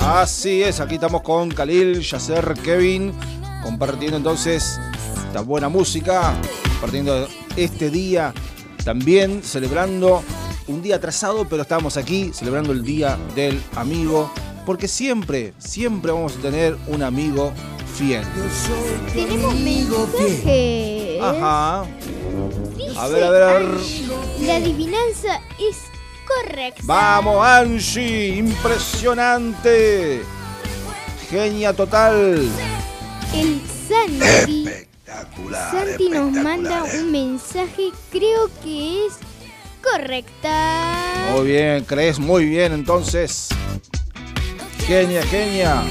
Así 0.00 0.62
es, 0.62 0.80
aquí 0.80 0.96
estamos 0.96 1.22
con 1.22 1.50
Khalil, 1.50 2.00
Yasser, 2.00 2.54
Kevin, 2.64 3.12
compartiendo 3.66 4.16
entonces 4.16 4.78
esta 5.26 5.40
buena 5.40 5.68
música, 5.68 6.40
compartiendo 6.74 7.26
este 7.56 7.90
día, 7.90 8.32
también 8.84 9.42
celebrando 9.42 10.22
un 10.68 10.82
día 10.82 10.96
atrasado, 10.96 11.48
pero 11.48 11.62
estamos 11.62 11.96
aquí 11.96 12.30
celebrando 12.32 12.72
el 12.72 12.84
Día 12.84 13.18
del 13.34 13.60
Amigo, 13.74 14.30
porque 14.64 14.86
siempre, 14.86 15.52
siempre 15.58 16.12
vamos 16.12 16.36
a 16.36 16.42
tener 16.42 16.76
un 16.86 17.02
amigo 17.02 17.52
fiel. 17.96 18.24
Tenemos 19.12 19.52
mensajes. 19.56 21.20
Ajá. 21.20 21.84
Dice 22.76 22.98
A 22.98 23.08
ver, 23.08 23.24
a 23.24 23.30
ver, 23.30 23.42
a 23.42 23.52
ver. 23.54 23.64
La 24.42 24.56
adivinanza 24.56 25.40
es 25.58 25.76
correcta. 26.24 26.82
Vamos, 26.84 27.44
Angie, 27.44 28.36
impresionante. 28.36 30.22
Genia 31.28 31.72
total. 31.72 32.48
El 33.34 33.60
Santi. 33.88 34.68
Santi 35.70 36.08
nos 36.08 36.32
manda 36.32 36.84
un 36.84 37.10
mensaje, 37.10 37.90
creo 38.10 38.50
que 38.62 39.06
es 39.06 39.14
correcta. 39.82 41.32
Muy 41.32 41.46
bien, 41.46 41.84
crees 41.84 42.18
muy 42.18 42.44
bien 42.46 42.72
entonces. 42.72 43.48
Genia, 44.86 45.22
genia. 45.24 45.82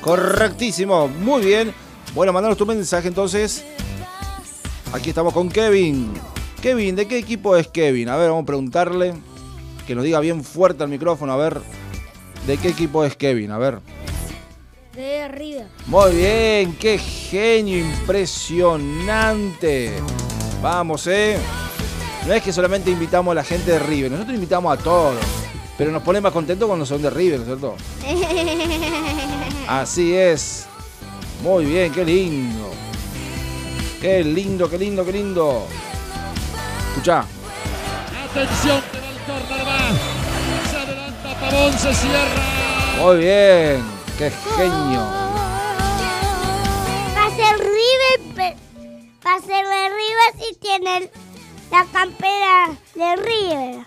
Correctísimo, 0.00 1.08
muy 1.08 1.44
bien. 1.44 1.74
Bueno, 2.14 2.32
mandanos 2.32 2.56
tu 2.56 2.64
mensaje 2.64 3.08
entonces. 3.08 3.64
Aquí 4.92 5.08
estamos 5.08 5.34
con 5.34 5.48
Kevin. 5.48 6.12
Kevin, 6.62 6.94
¿de 6.96 7.08
qué 7.08 7.18
equipo 7.18 7.56
es 7.56 7.68
Kevin? 7.68 8.08
A 8.08 8.16
ver, 8.16 8.30
vamos 8.30 8.44
a 8.44 8.46
preguntarle. 8.46 9.14
Que 9.86 9.94
nos 9.94 10.04
diga 10.04 10.20
bien 10.20 10.42
fuerte 10.42 10.82
al 10.82 10.88
micrófono, 10.88 11.32
a 11.32 11.36
ver. 11.36 11.60
¿De 12.46 12.58
qué 12.58 12.68
equipo 12.68 13.04
es 13.04 13.16
Kevin? 13.16 13.50
A 13.50 13.58
ver. 13.58 13.80
De 14.94 15.22
arriba. 15.22 15.64
Muy 15.86 16.14
bien, 16.16 16.76
qué 16.76 16.98
genio 16.98 17.78
impresionante. 17.78 19.92
Vamos, 20.62 21.06
eh. 21.06 21.38
No 22.26 22.32
es 22.32 22.42
que 22.42 22.52
solamente 22.52 22.90
invitamos 22.90 23.30
a 23.32 23.36
la 23.36 23.44
gente 23.44 23.70
de 23.70 23.78
River, 23.78 24.10
nosotros 24.10 24.34
invitamos 24.34 24.76
a 24.76 24.82
todos. 24.82 25.14
Pero 25.78 25.92
nos 25.92 26.02
pone 26.02 26.20
más 26.20 26.32
contentos 26.32 26.66
cuando 26.66 26.84
son 26.86 27.02
de 27.02 27.10
River, 27.10 27.38
¿no 27.40 27.44
es 27.44 27.48
cierto? 27.48 27.76
Así 29.68 30.14
es. 30.14 30.66
Muy 31.42 31.66
bien, 31.66 31.92
qué 31.92 32.04
lindo. 32.04 32.70
Qué 34.00 34.24
lindo, 34.24 34.70
qué 34.70 34.78
lindo, 34.78 35.04
qué 35.04 35.12
lindo. 35.12 35.66
Escucha. 36.90 37.24
Atención 38.30 38.80
que 38.90 38.98
va 39.30 39.36
el 39.38 39.44
se 41.50 41.94
cierra. 41.94 43.02
Muy 43.02 43.18
bien. 43.18 43.84
Qué 44.18 44.30
genio. 44.56 45.00
Va 47.14 47.26
a 47.26 47.30
ser 47.30 47.58
River, 47.58 48.34
pe- 48.34 48.56
va 49.24 49.34
a 49.34 49.40
ser 49.40 49.66
de 49.66 49.88
River 49.90 50.34
si 50.48 50.54
tiene 50.56 51.10
la 51.70 51.84
campera 51.92 52.76
de 52.94 53.16
River. 53.16 53.86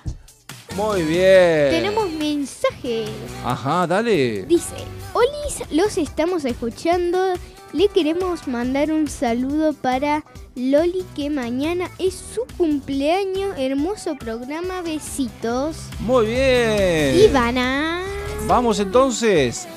Muy 0.76 1.02
bien. 1.02 1.70
Tenemos 1.72 2.10
mensajes. 2.12 3.10
Ajá, 3.44 3.88
dale. 3.88 4.44
Dice, 4.46 4.76
Olis, 5.14 5.64
los 5.72 5.98
estamos 5.98 6.46
escuchando. 6.46 7.34
Le 7.72 7.88
queremos 7.88 8.48
mandar 8.48 8.92
un 8.92 9.08
saludo 9.08 9.74
para 9.74 10.24
Loli 10.56 11.06
que 11.16 11.30
mañana 11.30 11.90
es 12.00 12.16
su 12.16 12.42
cumpleaños. 12.58 13.56
Hermoso 13.58 14.16
programa, 14.16 14.82
besitos. 14.82 15.78
Muy 16.00 16.26
bien. 16.28 17.30
Ivana 17.30 18.02
Vamos 18.48 18.80
entonces 18.80 19.68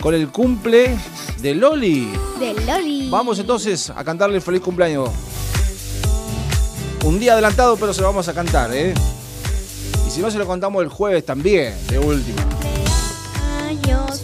con 0.00 0.14
el 0.14 0.28
cumple 0.28 0.94
de 1.40 1.54
Loli. 1.54 2.12
de 2.38 2.54
Loli. 2.66 3.08
Vamos 3.10 3.38
entonces 3.38 3.90
a 3.90 4.04
cantarle 4.04 4.40
feliz 4.42 4.60
cumpleaños. 4.60 5.08
Un 7.04 7.18
día 7.18 7.32
adelantado, 7.32 7.76
pero 7.78 7.94
se 7.94 8.02
lo 8.02 8.08
vamos 8.08 8.28
a 8.28 8.34
cantar, 8.34 8.70
¿eh? 8.74 8.92
Y 10.06 10.10
si 10.10 10.20
no, 10.20 10.30
se 10.30 10.36
lo 10.36 10.46
contamos 10.46 10.82
el 10.82 10.88
jueves 10.90 11.24
también, 11.24 11.74
de 11.88 11.98
última. 11.98 12.42
Años 13.66 14.20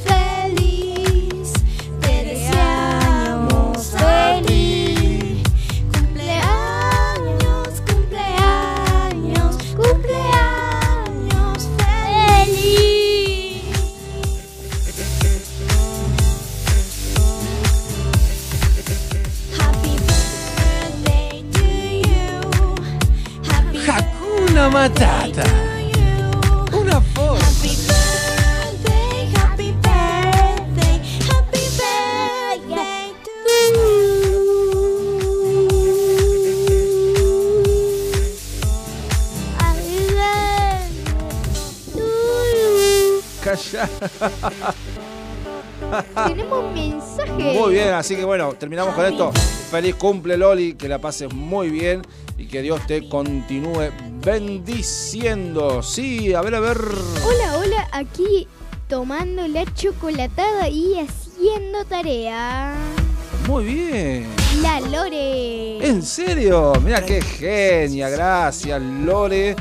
Hakuna 24.64 24.70
Matata. 24.70 25.44
Una 26.72 27.00
foto. 27.00 27.35
Happy 27.35 27.77
birthday, 27.87 29.29
happy 29.37 29.72
birthday, 29.83 31.00
happy 31.29 31.64
birthday 31.77 33.12
to 33.24 33.33
you. 33.74 34.40
Happy 39.59 39.98
birthday 40.09 40.81
to 41.92 42.07
Calla. 43.42 43.85
Tenemos 46.27 46.72
mensaje. 46.72 47.59
Muy 47.59 47.72
bien, 47.74 47.92
así 47.92 48.16
que 48.16 48.24
bueno, 48.24 48.55
terminamos 48.55 48.94
con 48.94 49.05
esto. 49.05 49.31
Feliz 49.70 49.94
cumple, 49.96 50.38
Loli, 50.38 50.72
que 50.74 50.88
la 50.88 50.98
pases 51.00 51.35
muy 51.35 51.68
bien 51.68 52.00
y 52.38 52.46
que 52.46 52.62
Dios 52.62 52.81
te 52.87 53.09
continúe 53.09 53.90
bendiciendo. 54.25 55.83
Sí, 55.83 56.35
a 56.35 56.41
ver, 56.41 56.55
a 56.55 56.61
ver. 56.61 56.79
Hola, 56.79 57.59
hola, 57.59 57.89
aquí 57.93 58.49
tomando 58.89 59.47
la 59.47 59.65
chocolatada 59.75 60.69
y 60.69 60.99
haciendo 60.99 61.85
tarea. 61.85 62.75
Muy 63.47 63.65
bien. 63.65 64.27
La 64.63 64.81
Lore. 64.81 65.87
¿En 65.87 66.03
serio? 66.03 66.73
Mira 66.83 67.05
qué 67.05 67.21
genia, 67.21 68.09
gracias 68.09 68.81
Lore. 68.81 69.57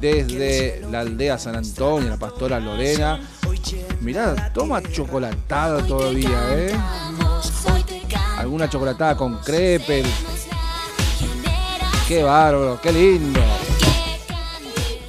Desde 0.00 0.82
la 0.90 1.00
aldea 1.00 1.38
San 1.38 1.56
Antonio, 1.56 2.10
la 2.10 2.16
pastora 2.16 2.60
Lorena. 2.60 3.20
Mirá, 4.00 4.52
toma 4.52 4.82
chocolatada 4.82 5.82
todavía, 5.86 6.46
¿eh? 6.50 6.76
Alguna 8.36 8.68
chocolatada 8.68 9.16
con 9.16 9.38
crepe. 9.38 10.02
Qué 12.06 12.22
bárbaro, 12.22 12.78
qué 12.82 12.92
lindo. 12.92 13.40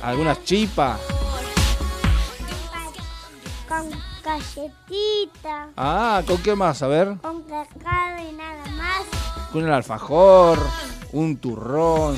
¿Alguna 0.05 0.37
chipa? 0.43 0.99
Con 3.67 3.89
galletita, 4.23 5.69
Ah, 5.75 6.21
¿con 6.27 6.37
qué 6.43 6.55
más? 6.55 6.81
A 6.83 6.87
ver. 6.87 7.17
con 7.21 7.41
cacao 7.43 8.29
y 8.29 8.31
nada 8.33 8.65
más. 8.77 9.49
Con 9.51 9.65
el 9.65 9.73
alfajor, 9.73 10.59
un 11.11 11.37
turrón. 11.37 12.15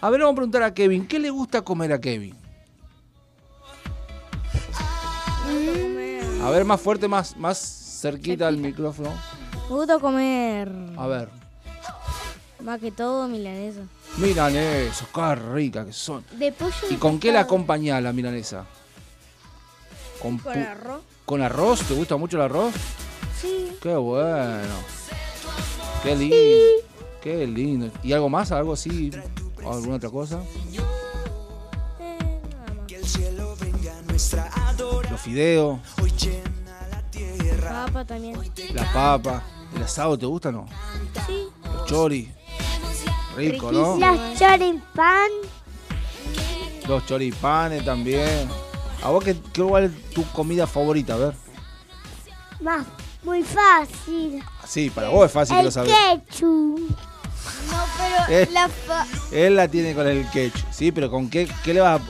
A 0.00 0.10
ver, 0.10 0.20
vamos 0.20 0.32
a 0.32 0.36
preguntar 0.36 0.62
a 0.64 0.74
Kevin, 0.74 1.06
¿qué 1.06 1.20
le 1.20 1.30
gusta 1.30 1.62
comer 1.62 1.92
a 1.92 2.00
Kevin? 2.00 2.36
A 6.44 6.50
ver, 6.50 6.64
más 6.64 6.80
fuerte, 6.80 7.06
más, 7.06 7.36
más 7.36 7.58
cerquita 8.02 8.48
al 8.48 8.56
micrófono. 8.56 9.10
Me 9.70 9.76
gusta 9.76 9.98
comer 10.00 10.68
A 10.96 11.06
ver. 11.06 11.41
Más 12.62 12.80
que 12.80 12.90
todo 12.90 13.28
milanesa. 13.28 13.80
Milanesa, 14.18 15.06
qué 15.14 15.34
rica 15.34 15.84
que 15.84 15.92
son. 15.92 16.24
De 16.32 16.52
pollo 16.52 16.74
¿Y 16.88 16.94
de 16.94 16.98
con 16.98 17.18
qué 17.18 17.32
la 17.32 17.40
acompañás 17.40 18.02
la 18.02 18.12
milanesa? 18.12 18.64
¿Con, 20.20 20.40
arroz. 20.48 21.02
¿Con 21.24 21.42
arroz? 21.42 21.82
¿Te 21.82 21.94
gusta 21.94 22.16
mucho 22.16 22.36
el 22.36 22.44
arroz? 22.44 22.72
Sí. 23.40 23.76
Qué 23.82 23.94
bueno. 23.94 24.74
Qué 26.02 26.14
lindo. 26.14 26.36
Qué 27.20 27.46
lindo. 27.46 27.90
¿Y 28.02 28.12
algo 28.12 28.28
más? 28.28 28.52
¿Algo 28.52 28.72
así? 28.72 29.10
¿O 29.64 29.72
¿Alguna 29.72 29.96
otra 29.96 30.10
cosa? 30.10 30.40
Eh, 32.00 32.40
nada 32.50 32.74
más. 34.04 34.36
Los 35.10 35.20
fideos, 35.20 35.78
Papa 37.62 38.04
también. 38.04 38.36
la 38.74 38.92
papa, 38.92 39.42
el 39.74 39.82
asado, 39.82 40.18
¿te 40.18 40.26
gusta 40.26 40.50
o 40.50 40.52
no? 40.52 40.66
Sí. 41.26 41.48
Los 41.64 41.86
choris. 41.86 42.28
Rico, 43.36 43.72
¿no? 43.72 43.96
Los 43.98 44.38
choripán, 44.38 45.30
Los 46.86 47.06
choripanes 47.06 47.84
también. 47.84 48.48
¿A 49.02 49.10
vos 49.10 49.24
qué, 49.24 49.36
qué 49.52 49.62
cuál 49.62 49.84
es 49.84 50.10
tu 50.10 50.24
comida 50.32 50.66
favorita? 50.66 51.14
A 51.14 51.16
ver. 51.18 51.34
más, 52.60 52.86
muy 53.24 53.42
fácil. 53.42 54.42
Sí, 54.66 54.90
para 54.90 55.08
vos 55.08 55.26
es 55.26 55.32
fácil 55.32 55.56
que 55.56 55.62
lo 55.62 55.68
El 55.68 55.72
sabés. 55.72 55.92
ketchup. 56.26 56.78
No, 57.70 57.84
pero 57.98 58.38
Eh. 58.40 58.48
la 58.52 58.68
fa- 58.68 59.06
Él 59.32 59.56
la 59.56 59.66
tiene 59.68 59.94
con 59.94 60.06
el 60.06 60.28
ketchup. 60.30 60.66
Sí, 60.70 60.92
pero 60.92 61.10
¿con 61.10 61.28
qué, 61.28 61.48
qué 61.64 61.74
le 61.74 61.80
va 61.80 61.94
a, 61.94 62.00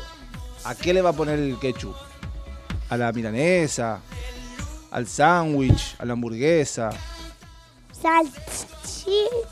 a 0.70 0.74
qué 0.74 0.92
le 0.92 1.00
va 1.00 1.10
a 1.10 1.12
poner 1.14 1.38
el 1.38 1.58
ketchup? 1.58 1.94
¿A 2.90 2.96
la 2.98 3.10
milanesa? 3.12 4.00
¿Al 4.90 5.06
sándwich? 5.06 5.96
¿A 5.98 6.04
la 6.04 6.12
hamburguesa? 6.12 6.90
Salchicha 8.02 9.48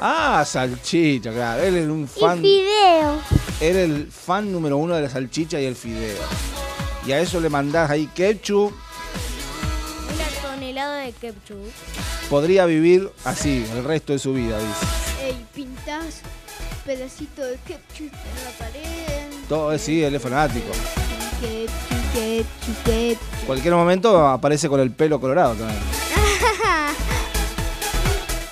Ah, 0.00 0.44
salchicha, 0.46 1.32
claro. 1.32 1.62
Él 1.62 1.76
es 1.76 1.86
un 1.88 2.04
y 2.04 2.20
fan. 2.20 2.40
fideo. 2.40 3.20
Él 3.60 3.76
es 3.76 3.84
el 3.90 4.10
fan 4.12 4.52
número 4.52 4.76
uno 4.76 4.94
de 4.94 5.02
la 5.02 5.08
salchicha 5.10 5.60
y 5.60 5.64
el 5.66 5.76
fideo. 5.76 6.22
Y 7.06 7.12
a 7.12 7.20
eso 7.20 7.40
le 7.40 7.48
mandás 7.48 7.90
ahí 7.90 8.06
ketchup. 8.14 8.72
Una 10.14 10.50
tonelada 10.50 10.98
de 10.98 11.12
ketchup. 11.12 11.70
Podría 12.30 12.66
vivir 12.66 13.10
así 13.24 13.64
el 13.72 13.84
resto 13.84 14.12
de 14.12 14.18
su 14.18 14.32
vida, 14.32 14.58
dice. 14.58 15.26
Ey, 15.26 15.46
pintas 15.54 16.20
pedacito 16.84 17.42
de 17.42 17.56
ketchup 17.66 18.12
en 18.12 18.44
la 18.44 18.50
pared. 18.58 19.32
Todo, 19.48 19.78
sí, 19.78 20.02
él 20.02 20.14
es 20.14 20.22
fanático. 20.22 20.70
Ketchup, 21.40 22.12
ketchup, 22.14 22.84
ketchup. 22.84 23.46
Cualquier 23.46 23.74
momento 23.74 24.26
aparece 24.26 24.68
con 24.68 24.80
el 24.80 24.90
pelo 24.90 25.20
colorado 25.20 25.54
también. 25.54 25.78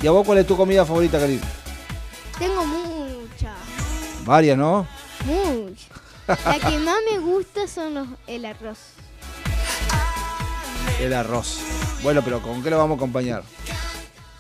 ¿Y 0.03 0.07
a 0.07 0.11
vos 0.11 0.27
cuál 0.27 0.39
es 0.39 0.47
tu 0.47 0.57
comida 0.57 0.85
favorita, 0.85 1.19
Karim? 1.19 1.41
Tengo 2.39 2.65
mucha, 2.65 3.55
Varias, 4.25 4.57
¿no? 4.59 4.87
mucha. 5.25 5.87
La 6.27 6.59
que 6.59 6.79
más 6.79 6.97
me 7.11 7.19
gusta 7.19 7.67
son 7.69 7.95
los, 7.95 8.09
el 8.27 8.45
arroz. 8.45 8.79
El 11.01 11.13
arroz. 11.15 11.59
Bueno, 12.03 12.23
pero 12.23 12.41
¿con 12.41 12.63
qué 12.63 12.71
lo 12.71 12.79
vamos 12.79 12.97
a 12.97 12.97
acompañar? 12.97 13.43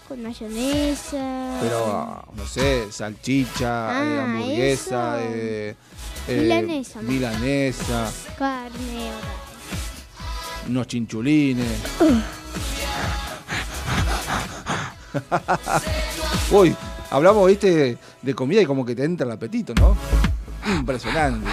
Con 0.08 0.22
mayonesa. 0.22 1.58
Pero, 1.60 2.24
no 2.34 2.46
sé, 2.46 2.90
salchicha, 2.90 3.66
eh, 4.04 4.18
Ah, 4.18 4.22
hamburguesa, 4.24 5.20
eso. 5.20 5.28
eh, 5.34 5.76
eh, 6.28 6.40
Milanesa, 6.40 7.02
milanesa, 7.02 8.10
Carne. 8.38 9.10
unos 10.68 10.86
chinchulines. 10.88 11.66
Uy, 16.50 16.74
hablamos, 17.10 17.46
viste, 17.46 17.98
de 18.20 18.34
comida 18.34 18.62
y 18.62 18.66
como 18.66 18.84
que 18.84 18.94
te 18.94 19.04
entra 19.04 19.26
el 19.26 19.32
apetito, 19.32 19.74
¿no? 19.74 19.96
Impresionante. 20.66 21.48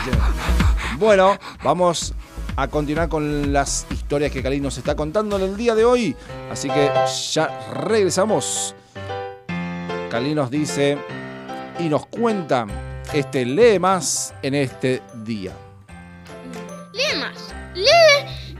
Bueno, 0.98 1.38
vamos 1.64 2.14
a 2.56 2.68
continuar 2.68 3.10
con 3.10 3.54
las 3.54 3.88
historias 3.90 4.32
que 4.32 4.44
Karim 4.44 4.64
nos 4.64 4.78
está 4.78 4.96
contando 4.96 5.38
en 5.38 5.44
el 5.44 5.58
día 5.58 5.76
de 5.76 5.86
hoy. 5.86 6.16
Así 6.52 6.70
que 6.70 6.92
ya 7.32 7.72
regresamos. 7.74 8.76
Karim 10.10 10.36
nos 10.36 10.52
dice 10.52 10.98
y 11.80 11.88
nos 11.88 12.06
cuenta 12.08 12.66
este 13.14 13.46
lee 13.46 13.80
más 13.80 14.34
en 14.42 14.56
este 14.56 15.02
día. 15.24 15.69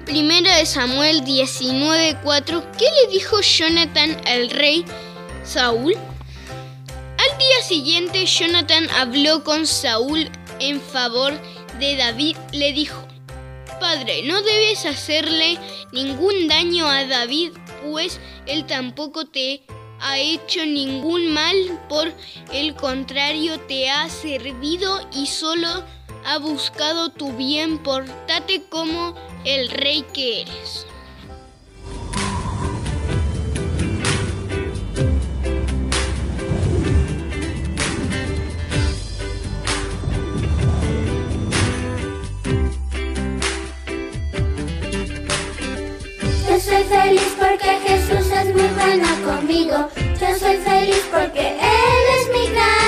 Lee 0.10 0.22
Primera 0.22 0.58
de 0.58 0.66
Samuel 0.66 1.24
19:4. 1.24 2.64
¿Qué 2.78 2.86
le 2.86 3.14
dijo 3.14 3.42
Jonathan 3.42 4.18
al 4.26 4.50
rey 4.50 4.84
Saúl? 5.44 5.94
Al 5.94 7.38
día 7.38 7.62
siguiente, 7.68 8.26
Jonathan 8.26 8.90
habló 8.98 9.44
con 9.44 9.68
Saúl 9.68 10.30
en 10.60 10.82
favor 10.82 11.40
de 11.80 11.96
David. 11.96 12.38
Le 12.54 12.74
dijo: 12.74 13.08
Padre, 13.80 14.24
no 14.24 14.42
debes 14.42 14.86
hacerle 14.88 15.60
ningún 15.92 16.48
daño 16.48 16.88
a 16.88 17.06
David, 17.06 17.52
pues 17.84 18.20
él 18.48 18.66
tampoco 18.66 19.26
te 19.26 19.62
ha 20.02 20.18
hecho 20.18 20.66
ningún 20.66 21.32
mal, 21.34 21.56
por 21.88 22.12
el 22.52 22.74
contrario 22.76 23.60
te 23.60 23.92
ha 23.92 24.10
servido 24.10 25.08
y 25.14 25.28
solo 25.28 25.68
ha 26.26 26.38
buscado 26.40 27.10
tu 27.10 27.32
bien, 27.34 27.78
portate 27.78 28.64
como 28.70 29.16
el 29.46 29.70
rey 29.70 30.06
que 30.14 30.42
eres. 30.42 30.86
Yo 46.48 46.60
soy 46.60 46.84
feliz 46.84 47.36
porque 47.40 47.80
Jesús 47.88 48.32
es 48.32 48.54
muy 48.54 48.68
bueno 48.76 49.08
conmigo. 49.26 49.90
Yo 50.20 50.40
soy 50.40 50.58
feliz 50.58 51.08
porque 51.12 51.58
Él 51.58 52.06
es 52.20 52.30
mi 52.34 52.48
gran 52.54 52.79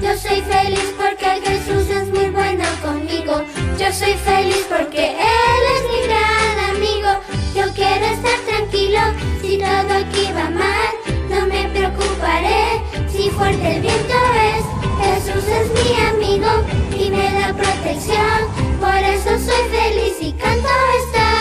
Yo 0.00 0.16
soy 0.16 0.40
feliz 0.40 0.94
porque 0.96 1.26
Jesús 1.44 1.90
es 1.90 2.08
muy 2.08 2.30
bueno 2.30 2.64
conmigo. 2.82 3.42
Yo 3.78 3.92
soy 3.92 4.14
feliz 4.14 4.64
porque 4.68 5.10
Él 5.10 5.62
es 5.74 5.82
mi 5.90 6.06
gran 6.06 6.76
amigo. 6.76 7.20
Yo 7.54 7.70
quiero 7.74 8.06
estar 8.06 8.38
tranquilo 8.46 9.00
si 9.42 9.58
todo 9.58 9.98
aquí 9.98 10.32
va 10.34 10.48
mal. 10.48 10.92
No 11.28 11.46
me 11.46 11.68
preocuparé 11.68 12.82
si 13.10 13.28
fuerte 13.28 13.76
el 13.76 13.82
viento 13.82 14.14
es. 14.54 14.64
Jesús 15.04 15.44
es 15.46 15.68
mi 15.74 15.94
amigo 16.06 16.48
y 16.98 17.10
me 17.10 17.30
da 17.38 17.52
protección. 17.52 18.38
Por 18.80 18.96
eso 18.96 19.30
soy 19.38 19.62
feliz 19.70 20.16
y 20.20 20.32
canto 20.32 20.68
esta 21.04 21.37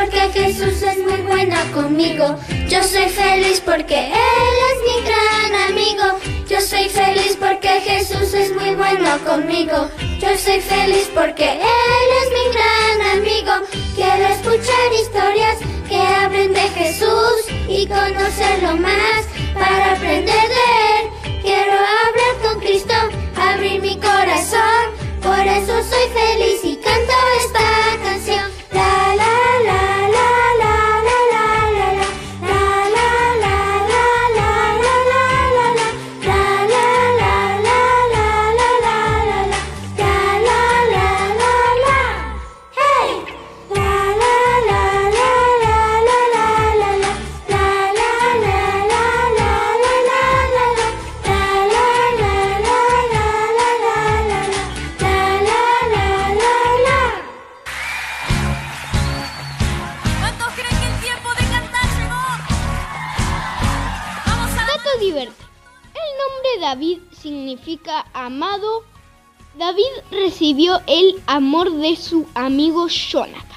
porque 0.00 0.30
Jesús 0.32 0.82
es 0.82 0.98
muy 0.98 1.20
bueno 1.22 1.56
conmigo. 1.74 2.36
Yo 2.68 2.82
soy 2.82 3.08
feliz 3.08 3.60
porque 3.60 4.06
Él 4.06 4.56
es 4.70 4.78
mi 4.88 4.96
gran 5.08 5.70
amigo. 5.70 6.18
Yo 6.48 6.60
soy 6.60 6.88
feliz 6.88 7.36
porque 7.38 7.68
Jesús 7.80 8.32
es 8.34 8.54
muy 8.54 8.74
bueno 8.74 9.18
conmigo. 9.26 9.88
Yo 10.18 10.28
soy 10.38 10.60
feliz 10.60 11.10
porque 11.14 11.52
Él 11.52 12.08
es 12.20 12.28
mi 12.38 12.46
gran 12.54 13.18
amigo. 13.18 13.52
Quiero 13.94 14.26
escuchar 14.28 14.92
historias 15.02 15.58
que 15.88 15.98
hablen 15.98 16.52
de 16.54 16.68
Jesús 16.70 17.40
y 17.68 17.86
conocerlo 17.86 18.76
más 18.76 19.26
para 19.54 19.92
aprender 19.92 20.48
de 20.56 20.66
Él. 20.94 21.42
Quiero 21.42 21.72
hablar 21.72 22.34
con 22.42 22.60
Cristo, 22.60 22.94
abrir 23.36 23.80
mi 23.82 23.96
corazón 23.96 25.00
soy 25.82 26.08
feliz 26.12 26.64
y 26.64 26.76
canto 26.76 27.12
esta 27.38 28.04
canción. 28.04 28.49
Recibió 70.50 70.82
el 70.88 71.14
amor 71.28 71.70
de 71.76 71.94
su 71.94 72.26
amigo 72.34 72.88
Jonathan. 72.88 73.49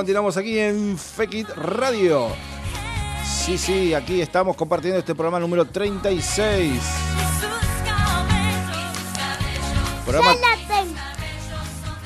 Continuamos 0.00 0.38
aquí 0.38 0.58
en 0.58 0.96
Fekit 0.96 1.46
Radio. 1.50 2.28
Sí, 3.22 3.58
sí, 3.58 3.92
aquí 3.92 4.22
estamos 4.22 4.56
compartiendo 4.56 4.98
este 4.98 5.14
programa 5.14 5.38
número 5.38 5.66
36. 5.66 6.72
Programa, 10.06 10.36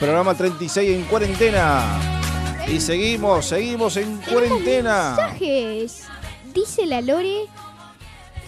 programa 0.01 0.35
36 0.35 0.91
en 0.91 1.05
cuarentena. 1.05 1.85
Y 2.67 2.81
seguimos, 2.81 3.47
seguimos 3.47 3.97
en 3.97 4.17
cuarentena. 4.23 5.15
Mensajes. 5.17 6.03
Dice 6.53 6.87
la 6.87 7.01
Lore, 7.01 7.47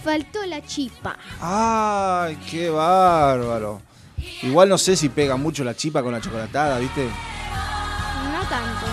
faltó 0.03 0.45
la 0.47 0.61
chipa. 0.61 1.17
Ay, 1.41 2.37
qué 2.51 2.69
bárbaro. 2.69 3.81
Igual 4.43 4.69
no 4.69 4.77
sé 4.77 4.97
si 4.97 5.09
pega 5.09 5.37
mucho 5.37 5.63
la 5.63 5.77
chipa 5.77 6.03
con 6.03 6.11
la 6.11 6.21
chocolatada, 6.21 6.81
¿viste? 6.81 7.05
No 7.05 8.41
tanto. 8.49 8.87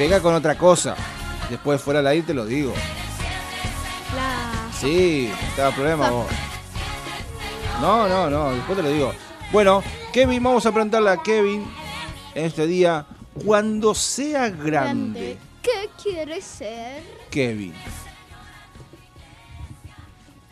Pega 0.00 0.22
con 0.22 0.34
otra 0.34 0.56
cosa. 0.56 0.96
Después 1.50 1.78
fuera 1.78 1.98
del 1.98 2.06
aire 2.06 2.26
te 2.28 2.32
lo 2.32 2.46
digo. 2.46 2.72
La... 4.16 4.72
Sí, 4.72 5.30
te 5.54 5.60
da 5.60 5.72
problema 5.72 6.08
vos. 6.08 6.26
No, 7.82 8.08
no, 8.08 8.30
no, 8.30 8.50
después 8.52 8.78
te 8.78 8.82
lo 8.82 8.88
digo. 8.88 9.12
Bueno, 9.52 9.82
Kevin, 10.10 10.42
vamos 10.42 10.64
a 10.64 10.72
preguntarle 10.72 11.10
a 11.10 11.18
Kevin 11.18 11.66
en 12.34 12.46
este 12.46 12.66
día, 12.66 13.04
cuando 13.44 13.94
sea 13.94 14.48
grande, 14.48 15.36
¿Qué 15.60 15.90
quiere 16.02 16.40
ser? 16.40 17.02
Kevin. 17.30 17.74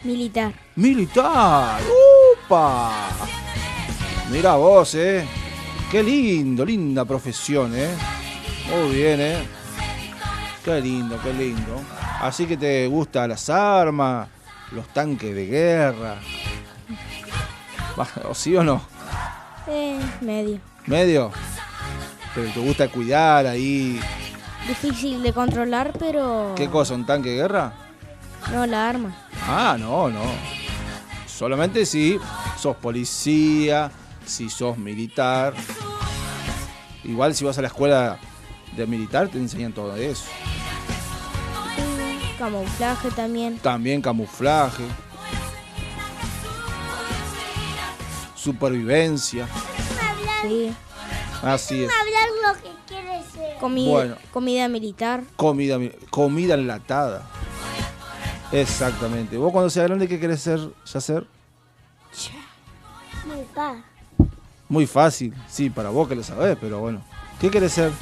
Militar. 0.04 0.52
Militar. 0.76 1.80
¡Upa! 2.44 3.08
Mira 4.30 4.56
vos, 4.56 4.94
eh. 4.94 5.26
Qué 5.90 6.02
lindo, 6.02 6.66
linda 6.66 7.06
profesión, 7.06 7.72
eh. 7.74 7.88
Muy 8.70 8.94
bien, 8.94 9.20
eh. 9.20 9.38
Qué 10.64 10.80
lindo, 10.80 11.18
qué 11.22 11.32
lindo. 11.32 11.80
Así 12.20 12.46
que 12.46 12.56
te 12.56 12.86
gustan 12.86 13.30
las 13.30 13.48
armas, 13.48 14.28
los 14.72 14.86
tanques 14.88 15.34
de 15.34 15.46
guerra. 15.46 16.16
¿o 18.28 18.34
¿Sí 18.34 18.54
o 18.56 18.62
no? 18.62 18.82
Eh, 19.66 19.98
medio. 20.20 20.60
¿Medio? 20.86 21.30
Pero 22.34 22.50
te 22.50 22.60
gusta 22.60 22.88
cuidar 22.88 23.46
ahí. 23.46 24.00
Difícil 24.66 25.22
de 25.22 25.32
controlar, 25.32 25.94
pero. 25.98 26.52
¿Qué 26.54 26.68
cosa? 26.68 26.94
¿Un 26.94 27.06
tanque 27.06 27.30
de 27.30 27.36
guerra? 27.36 27.72
No, 28.52 28.66
la 28.66 28.88
arma. 28.88 29.16
Ah, 29.46 29.76
no, 29.78 30.10
no. 30.10 30.22
Solamente 31.26 31.86
si 31.86 32.18
sos 32.58 32.76
policía, 32.76 33.90
si 34.26 34.50
sos 34.50 34.76
militar. 34.76 35.54
Igual 37.04 37.34
si 37.34 37.44
vas 37.44 37.56
a 37.58 37.62
la 37.62 37.68
escuela 37.68 38.18
de 38.76 38.86
militar 38.86 39.28
te 39.28 39.38
enseñan 39.38 39.72
todo 39.72 39.94
eso. 39.96 40.24
Camuflaje 42.38 43.10
también. 43.10 43.58
También 43.58 44.00
camuflaje. 44.00 44.84
Supervivencia. 48.34 49.46
Sí. 50.42 50.72
Así 51.42 51.84
es. 51.84 51.90
hablar 51.92 52.28
lo 52.54 52.62
que 52.62 52.70
quiere 52.86 53.22
ser. 53.32 53.58
Comida, 53.58 53.90
Bueno. 53.90 54.16
comida 54.32 54.68
militar. 54.68 55.22
Comida, 55.36 55.78
mi- 55.78 55.90
comida 56.10 56.54
enlatada. 56.54 57.26
Exactamente. 58.52 59.36
¿Vos 59.36 59.52
cuando 59.52 59.68
seas 59.70 59.86
grande 59.88 60.08
qué 60.08 60.18
querés 60.18 60.40
ser, 60.40 60.60
ya 60.86 61.00
ser? 61.00 61.26
Muy 63.26 63.44
pa. 63.54 63.82
Muy 64.68 64.86
fácil. 64.86 65.34
Sí, 65.48 65.70
para 65.70 65.90
vos 65.90 66.08
que 66.08 66.14
lo 66.14 66.22
sabés, 66.22 66.56
pero 66.60 66.78
bueno. 66.78 67.02
¿Qué 67.40 67.50
querés 67.50 67.72
ser? 67.72 67.92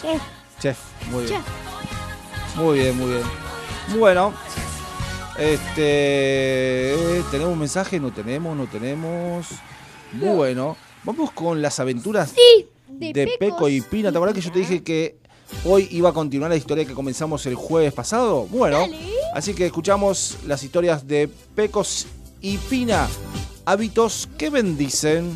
Chef. 0.00 0.22
Chef. 0.60 0.78
Muy 1.10 1.24
bien. 1.24 1.36
Chef. 1.42 2.56
Muy 2.56 2.78
bien, 2.78 2.96
muy 2.96 3.10
bien. 3.12 3.22
Bueno. 3.98 4.32
Este. 5.38 6.94
¿Tenemos 7.30 7.52
un 7.52 7.58
mensaje? 7.58 7.98
No 8.00 8.12
tenemos, 8.12 8.56
no 8.56 8.66
tenemos. 8.66 9.46
Bueno. 10.12 10.76
Vamos 11.02 11.30
con 11.32 11.62
las 11.62 11.80
aventuras 11.80 12.34
Sí, 12.34 12.68
de, 12.86 13.12
de 13.14 13.36
Peco 13.38 13.68
y 13.68 13.80
Pina. 13.80 14.10
¿Te 14.12 14.18
acuerdas 14.18 14.34
que 14.34 14.42
yo 14.42 14.52
te 14.52 14.58
dije 14.58 14.82
que 14.82 15.16
hoy 15.64 15.88
iba 15.92 16.10
a 16.10 16.12
continuar 16.12 16.50
la 16.50 16.56
historia 16.56 16.84
que 16.84 16.92
comenzamos 16.92 17.46
el 17.46 17.54
jueves 17.54 17.94
pasado? 17.94 18.46
Bueno, 18.50 18.86
así 19.32 19.54
que 19.54 19.64
escuchamos 19.66 20.36
las 20.46 20.62
historias 20.62 21.06
de 21.06 21.28
Pecos 21.54 22.06
y 22.42 22.58
Pina. 22.58 23.08
Hábitos 23.64 24.28
que 24.36 24.50
bendicen. 24.50 25.34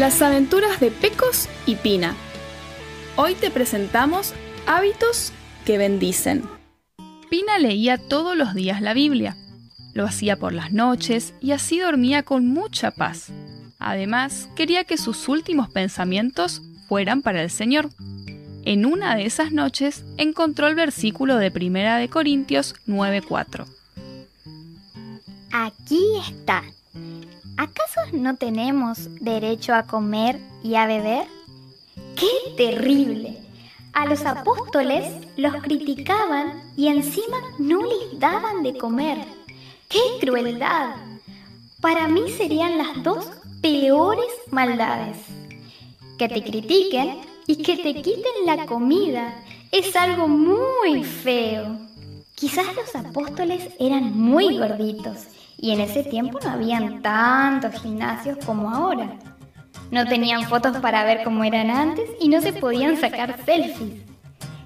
Las 0.00 0.22
aventuras 0.22 0.80
de 0.80 0.90
Pecos 0.90 1.46
y 1.66 1.74
Pina. 1.74 2.16
Hoy 3.16 3.34
te 3.34 3.50
presentamos 3.50 4.32
hábitos 4.66 5.30
que 5.66 5.76
bendicen. 5.76 6.42
Pina 7.28 7.58
leía 7.58 7.98
todos 7.98 8.34
los 8.34 8.54
días 8.54 8.80
la 8.80 8.94
Biblia. 8.94 9.36
Lo 9.92 10.06
hacía 10.06 10.38
por 10.38 10.54
las 10.54 10.72
noches 10.72 11.34
y 11.42 11.50
así 11.52 11.80
dormía 11.80 12.22
con 12.22 12.46
mucha 12.46 12.92
paz. 12.92 13.30
Además, 13.78 14.48
quería 14.56 14.84
que 14.84 14.96
sus 14.96 15.28
últimos 15.28 15.68
pensamientos 15.68 16.62
fueran 16.88 17.20
para 17.20 17.42
el 17.42 17.50
Señor. 17.50 17.90
En 18.64 18.86
una 18.86 19.16
de 19.16 19.26
esas 19.26 19.52
noches 19.52 20.06
encontró 20.16 20.66
el 20.66 20.76
versículo 20.76 21.36
de 21.36 21.50
Primera 21.50 21.98
de 21.98 22.08
Corintios 22.08 22.74
9:4. 22.86 23.66
Aquí 25.52 26.00
está. 26.26 26.62
¿Acaso 27.60 28.00
no 28.14 28.36
tenemos 28.36 29.20
derecho 29.20 29.74
a 29.74 29.82
comer 29.82 30.40
y 30.62 30.76
a 30.76 30.86
beber? 30.86 31.26
¡Qué 32.16 32.54
terrible! 32.56 33.36
A 33.92 34.06
los 34.06 34.24
apóstoles 34.24 35.04
los 35.36 35.54
criticaban 35.56 36.72
y 36.74 36.86
encima 36.86 37.36
no 37.58 37.82
les 37.82 38.18
daban 38.18 38.62
de 38.62 38.78
comer. 38.78 39.18
¡Qué 39.90 40.00
crueldad! 40.22 40.96
Para 41.82 42.08
mí 42.08 42.30
serían 42.30 42.78
las 42.78 43.02
dos 43.02 43.26
peores 43.60 44.32
maldades. 44.50 45.18
Que 46.16 46.28
te 46.28 46.42
critiquen 46.42 47.18
y 47.46 47.56
que 47.56 47.76
te 47.76 47.92
quiten 47.96 48.46
la 48.46 48.64
comida 48.64 49.34
es 49.70 49.94
algo 49.96 50.28
muy 50.28 51.04
feo. 51.04 51.76
Quizás 52.34 52.74
los 52.74 52.96
apóstoles 52.96 53.68
eran 53.78 54.18
muy 54.18 54.56
gorditos 54.56 55.26
y 55.60 55.72
en 55.72 55.80
ese 55.80 56.02
tiempo 56.02 56.38
no 56.42 56.50
habían 56.50 57.02
tantos 57.02 57.80
gimnasios 57.82 58.38
como 58.44 58.70
ahora. 58.70 59.18
No 59.90 60.06
tenían 60.06 60.44
fotos 60.44 60.78
para 60.78 61.04
ver 61.04 61.22
cómo 61.22 61.44
eran 61.44 61.70
antes 61.70 62.08
y 62.20 62.28
no 62.28 62.40
se 62.40 62.52
podían 62.52 62.96
sacar 62.96 63.44
selfies. 63.44 64.02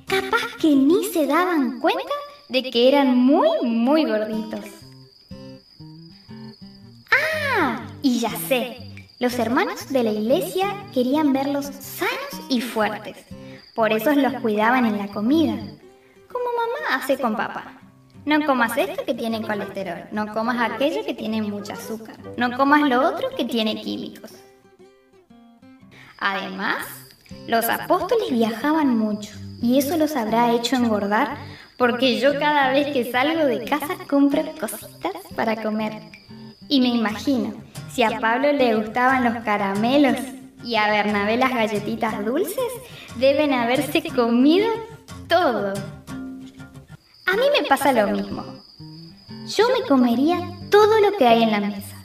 Capaz 0.07 0.57
que 0.61 0.69
ni 0.69 1.05
se 1.05 1.27
daban 1.27 1.81
cuenta 1.81 2.13
de 2.49 2.63
que 2.71 2.89
eran 2.89 3.17
muy, 3.17 3.49
muy 3.63 4.05
gorditos. 4.05 4.61
Ah, 7.11 7.81
y 8.03 8.21
ya 8.21 8.31
sé, 8.49 8.77
los 9.19 9.39
hermanos 9.39 9.89
de 9.89 10.03
la 10.05 10.11
iglesia 10.13 10.87
querían 10.93 11.33
verlos 11.33 11.67
sanos 11.67 12.47
y 12.49 12.61
fuertes. 12.61 13.17
Por 13.75 13.93
eso 13.93 14.13
los 14.13 14.35
cuidaban 14.35 14.87
en 14.87 14.99
la 14.99 15.09
comida, 15.09 15.57
como 16.31 16.45
mamá 16.45 16.97
hace 16.97 17.19
con 17.19 17.35
papá. 17.35 17.84
No 18.25 18.45
comas 18.47 18.77
esto 18.79 19.05
que 19.05 19.13
tiene 19.13 19.43
colesterol, 19.43 20.05
no 20.11 20.33
comas 20.33 20.71
aquello 20.71 21.05
que 21.05 21.13
tiene 21.13 21.43
mucho 21.43 21.75
azúcar, 21.75 22.17
no 22.39 22.57
comas 22.57 22.89
lo 22.89 23.07
otro 23.07 23.29
que 23.37 23.45
tiene 23.45 23.83
químicos. 23.83 24.31
Además, 26.19 26.87
los 27.47 27.69
apóstoles 27.69 28.31
viajaban 28.31 28.97
mucho 28.97 29.31
y 29.61 29.79
eso 29.79 29.99
los 29.99 30.17
habrá 30.17 30.53
hecho 30.53 30.77
engordar 30.77 31.37
porque 31.77 32.19
yo 32.19 32.39
cada 32.39 32.71
vez 32.71 32.95
que 32.95 33.11
salgo 33.11 33.45
de 33.45 33.65
casa 33.65 33.97
compro 34.09 34.43
cositas 34.59 35.13
para 35.37 35.63
comer. 35.63 36.01
Y 36.69 36.81
me 36.81 36.89
imagino, 36.89 37.53
si 37.93 38.03
a 38.05 38.21
Pablo 38.21 38.53
le 38.53 38.75
gustaban 38.75 39.25
los 39.25 39.45
caramelos 39.45 40.17
y 40.65 40.77
a 40.77 40.89
Bernabé 40.89 41.37
las 41.37 41.53
galletitas 41.53 42.25
dulces, 42.25 42.73
deben 43.17 43.53
haberse 43.53 44.03
comido 44.03 44.69
todo. 45.29 45.75
A 47.27 47.37
mí 47.37 47.45
me 47.59 47.67
pasa 47.67 47.93
lo 47.93 48.09
mismo. 48.09 48.45
Yo 49.47 49.67
me 49.69 49.87
comería 49.87 50.39
todo 50.71 51.01
lo 51.01 51.17
que 51.17 51.27
hay 51.27 51.43
en 51.43 51.51
la 51.51 51.61
mesa. 51.61 51.97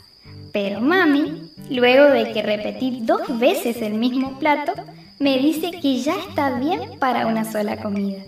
Pero 0.53 0.82
mami, 0.82 1.51
luego 1.70 2.05
de 2.05 2.32
que 2.32 2.41
repetí 2.41 2.99
dos 3.01 3.22
veces 3.39 3.82
el 3.82 3.95
mismo 3.95 4.39
plato, 4.39 4.74
me 5.20 5.38
dice 5.38 5.72
que 5.72 6.01
ya 6.01 6.15
está 6.15 6.51
bien 6.57 6.97
para 6.99 7.28
una 7.28 7.43
sola 7.43 7.82
comida. 7.82 8.24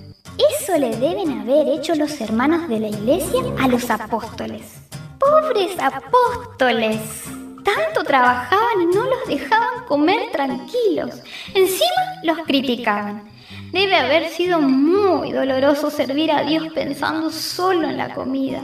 Eso 0.59 0.77
le 0.77 0.95
deben 0.97 1.39
haber 1.39 1.69
hecho 1.69 1.95
los 1.95 2.19
hermanos 2.19 2.67
de 2.67 2.79
la 2.79 2.89
iglesia 2.89 3.41
a 3.59 3.67
los 3.67 3.89
apóstoles. 3.89 4.81
¡Pobres 5.19 5.77
apóstoles! 5.79 6.99
Tanto 7.63 8.03
trabajaban 8.03 8.81
y 8.81 8.85
no 8.95 9.03
los 9.03 9.27
dejaban 9.27 9.85
comer 9.87 10.31
tranquilos. 10.31 11.21
Encima 11.53 12.21
los 12.23 12.39
criticaban. 12.39 13.30
Debe 13.71 13.95
haber 13.95 14.29
sido 14.29 14.61
muy 14.61 15.31
doloroso 15.31 15.89
servir 15.89 16.31
a 16.31 16.43
Dios 16.43 16.67
pensando 16.73 17.31
solo 17.31 17.89
en 17.89 17.97
la 17.97 18.13
comida. 18.13 18.63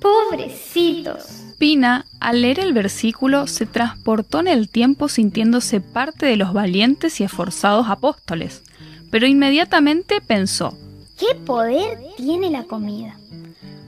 Pobrecitos. 0.00 1.44
Pina, 1.58 2.04
al 2.20 2.42
leer 2.42 2.60
el 2.60 2.72
versículo, 2.72 3.46
se 3.46 3.66
transportó 3.66 4.40
en 4.40 4.48
el 4.48 4.68
tiempo 4.68 5.08
sintiéndose 5.08 5.80
parte 5.80 6.26
de 6.26 6.36
los 6.36 6.52
valientes 6.52 7.20
y 7.20 7.24
esforzados 7.24 7.88
apóstoles, 7.88 8.62
pero 9.10 9.26
inmediatamente 9.26 10.20
pensó, 10.20 10.76
¿Qué 11.18 11.36
poder 11.36 11.98
tiene 12.16 12.50
la 12.50 12.64
comida? 12.64 13.16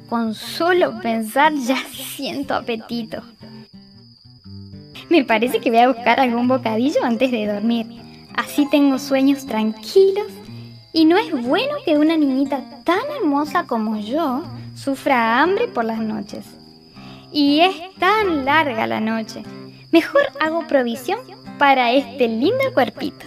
Con 0.09 0.35
solo 0.35 1.01
pensar 1.03 1.53
ya 1.55 1.83
siento 1.93 2.55
apetito. 2.55 3.23
Me 5.09 5.25
parece 5.25 5.61
que 5.61 5.71
voy 5.71 5.81
a 5.81 5.89
buscar 5.89 6.21
algún 6.21 6.47
bocadillo 6.47 7.05
antes 7.05 7.31
de 7.33 7.47
dormir. 7.47 7.87
Así 8.35 8.69
tengo 8.71 8.99
sueños 8.99 9.45
tranquilos. 9.47 10.27
Y 10.97 11.05
no 11.05 11.19
es 11.19 11.31
bueno 11.31 11.75
que 11.85 11.99
una 11.99 12.17
niñita 12.17 12.63
tan 12.83 13.01
hermosa 13.21 13.67
como 13.67 13.99
yo 13.99 14.43
sufra 14.75 15.43
hambre 15.43 15.69
por 15.69 15.85
las 15.85 15.99
noches. 15.99 16.47
Y 17.31 17.61
es 17.61 17.77
tan 17.99 18.47
larga 18.47 18.87
la 18.87 18.99
noche. 18.99 19.43
Mejor 19.93 20.23
hago 20.41 20.67
provisión 20.67 21.19
para 21.59 21.93
este 21.93 22.29
lindo 22.29 22.73
cuerpito. 22.73 23.27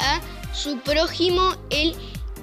A 0.00 0.20
su 0.52 0.78
prójimo, 0.80 1.54
el 1.70 1.94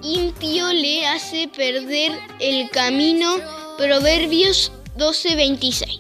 impío 0.02 0.72
le 0.72 1.06
hace 1.06 1.50
perder 1.50 2.18
el 2.40 2.70
camino. 2.70 3.36
Proverbios 3.78 4.72
12:26. 4.98 5.97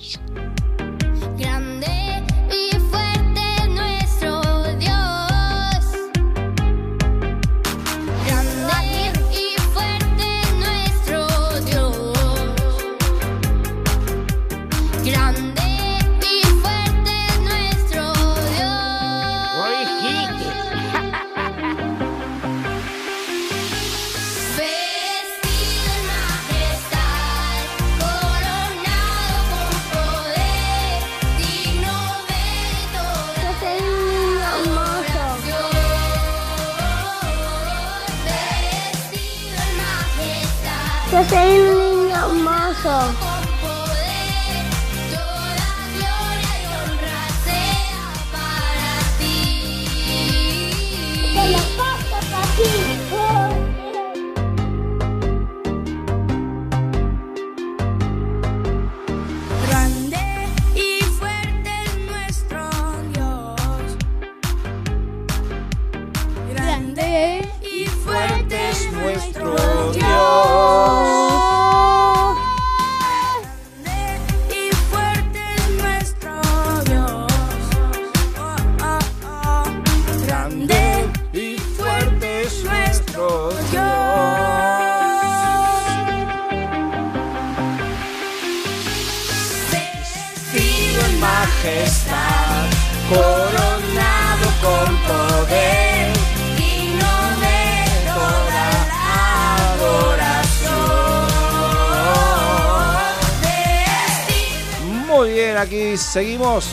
Bien, 105.65 105.93
aquí 105.93 105.97
seguimos 105.97 106.69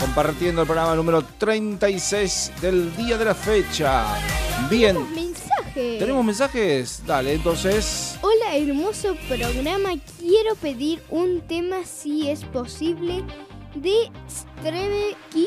compartiendo 0.00 0.62
el 0.62 0.66
programa 0.66 0.94
número 0.94 1.22
36 1.38 2.52
del 2.60 2.94
día 2.96 3.16
de 3.16 3.24
la 3.24 3.34
fecha. 3.34 4.04
Bien, 4.68 4.96
Mensaje. 5.14 5.96
¿tenemos 5.98 6.24
mensajes? 6.24 7.02
Dale, 7.06 7.34
entonces. 7.34 8.16
Hola, 8.20 8.56
hermoso 8.56 9.16
programa. 9.28 9.90
Quiero 10.18 10.54
pedir 10.56 11.02
un 11.10 11.40
tema, 11.42 11.84
si 11.84 12.28
es 12.28 12.44
posible, 12.44 13.24
de 13.74 14.10
Strebe 14.28 15.16
Kid. 15.32 15.46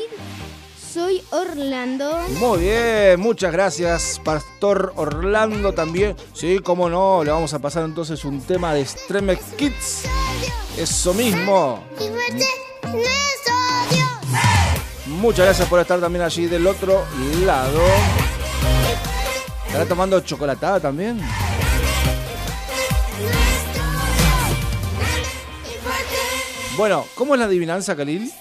Soy 0.92 1.22
Orlando. 1.30 2.18
Muy 2.38 2.60
bien, 2.60 3.18
muchas 3.18 3.50
gracias, 3.50 4.20
Pastor 4.22 4.92
Orlando 4.96 5.72
también. 5.72 6.16
Sí, 6.34 6.58
cómo 6.58 6.90
no, 6.90 7.24
le 7.24 7.30
vamos 7.30 7.54
a 7.54 7.60
pasar 7.60 7.84
entonces 7.84 8.24
un 8.26 8.42
tema 8.42 8.74
de 8.74 8.84
Stremek 8.84 9.40
Kids. 9.56 10.04
Eso 10.76 11.14
mismo. 11.14 11.82
Y. 11.98 12.61
Muchas 15.06 15.46
gracias 15.46 15.68
por 15.68 15.78
estar 15.78 16.00
también 16.00 16.24
allí 16.24 16.46
del 16.46 16.66
otro 16.66 17.04
lado. 17.44 17.80
¿Estará 19.66 19.86
tomando 19.86 20.20
chocolatada 20.20 20.80
también? 20.80 21.20
Bueno, 26.76 27.06
¿cómo 27.14 27.34
es 27.34 27.38
la 27.38 27.46
adivinanza, 27.46 27.94
Khalil? 27.94 28.32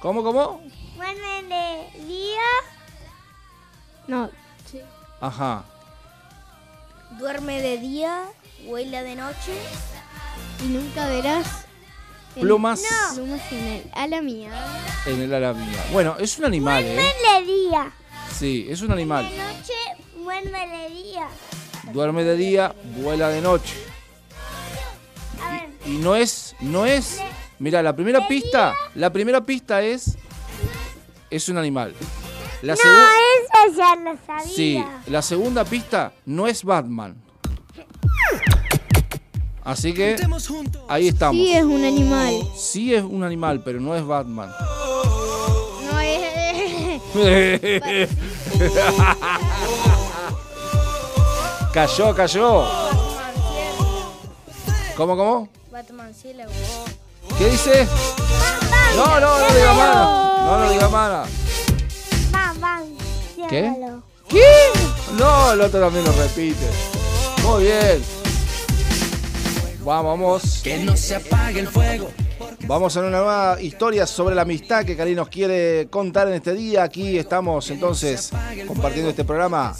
¿Cómo, 0.00 0.22
cómo? 0.22 0.60
Muérdele 0.96 1.90
día. 2.06 2.48
No, 4.06 4.30
sí. 4.70 4.80
Ajá. 5.20 5.64
Duerme 7.18 7.60
de 7.60 7.78
día, 7.78 8.24
huela 8.64 9.02
de 9.02 9.16
noche. 9.16 9.52
Y 10.64 10.68
nunca 10.68 11.06
verás. 11.08 11.64
en- 12.36 12.42
Plumas. 12.42 12.82
Plumas 13.14 13.40
en 13.52 13.64
el 13.66 13.90
ala 13.94 14.20
mía. 14.22 14.50
En 15.06 15.20
el 15.22 15.34
ala 15.34 15.52
mía. 15.54 15.84
Bueno, 15.92 16.16
es 16.18 16.38
un 16.38 16.44
animal, 16.44 16.84
¿eh? 16.84 16.94
Muérdele 16.94 17.52
día. 17.52 17.92
Sí, 18.38 18.66
es 18.68 18.80
un 18.82 18.92
animal. 18.92 19.28
De 19.28 19.36
noche, 19.38 19.72
muérdele 20.22 20.90
día. 20.90 21.28
Duerme 21.92 22.22
de 22.24 22.36
día, 22.36 22.74
vuela 22.98 23.28
de 23.28 23.40
noche. 23.40 23.74
A 25.42 25.50
ver, 25.52 25.68
Y 25.86 25.96
no 25.98 26.14
es, 26.14 26.54
no 26.60 26.86
es. 26.86 27.18
Mira, 27.58 27.82
la 27.82 27.96
primera 27.96 28.28
pista, 28.28 28.74
la 28.94 29.10
primera 29.12 29.40
pista 29.44 29.82
es 29.82 30.16
es 31.30 31.48
un 31.48 31.58
animal. 31.58 31.94
La 32.62 32.74
no, 32.74 32.80
eso 32.80 33.76
ya 33.76 33.96
lo 33.96 34.16
sabía. 34.26 34.44
Sí, 34.54 34.84
la 35.06 35.22
segunda 35.22 35.64
pista 35.64 36.12
no 36.26 36.46
es 36.46 36.62
Batman. 36.64 37.16
Así 39.68 39.92
que 39.92 40.16
ahí 40.88 41.08
estamos. 41.08 41.36
Sí, 41.36 41.52
es 41.52 41.62
un 41.62 41.84
animal. 41.84 42.42
Sí 42.56 42.94
es 42.94 43.02
un 43.04 43.22
animal, 43.22 43.60
pero 43.62 43.78
no 43.78 43.94
es 43.94 44.02
Batman. 44.06 44.50
No 45.84 46.00
es. 46.00 47.02
cayó, 51.74 52.14
cayó. 52.14 52.64
¿Cómo, 54.96 55.18
cómo? 55.18 55.50
Batman 55.70 56.14
sílabo. 56.14 56.50
¿Qué 57.36 57.50
dice? 57.50 57.86
No, 58.96 59.20
no, 59.20 59.38
no 59.38 59.54
diga 59.54 59.74
mana. 59.74 60.04
No, 60.46 60.58
no 60.60 60.70
diga 60.70 60.88
van. 60.88 61.28
¿Qué? 63.50 63.70
¿Qué? 64.30 64.46
No, 65.18 65.52
el 65.52 65.60
otro 65.60 65.78
también 65.78 66.06
lo 66.06 66.12
repite. 66.12 66.70
Muy 67.44 67.64
bien. 67.64 68.17
Vamos. 69.88 70.60
Que 70.62 70.76
no 70.76 70.94
se 70.98 71.14
apague 71.14 71.60
el 71.60 71.66
fuego. 71.66 72.12
Vamos 72.66 72.94
a 72.94 73.00
una 73.00 73.08
nueva 73.08 73.56
historia 73.58 74.06
sobre 74.06 74.34
la 74.34 74.42
amistad 74.42 74.84
que 74.84 74.94
Cali 74.94 75.14
nos 75.14 75.30
quiere 75.30 75.88
contar 75.88 76.28
en 76.28 76.34
este 76.34 76.52
día. 76.52 76.82
Aquí 76.82 77.16
estamos 77.16 77.70
entonces 77.70 78.30
compartiendo 78.66 79.08
este 79.08 79.24
programa. 79.24 79.74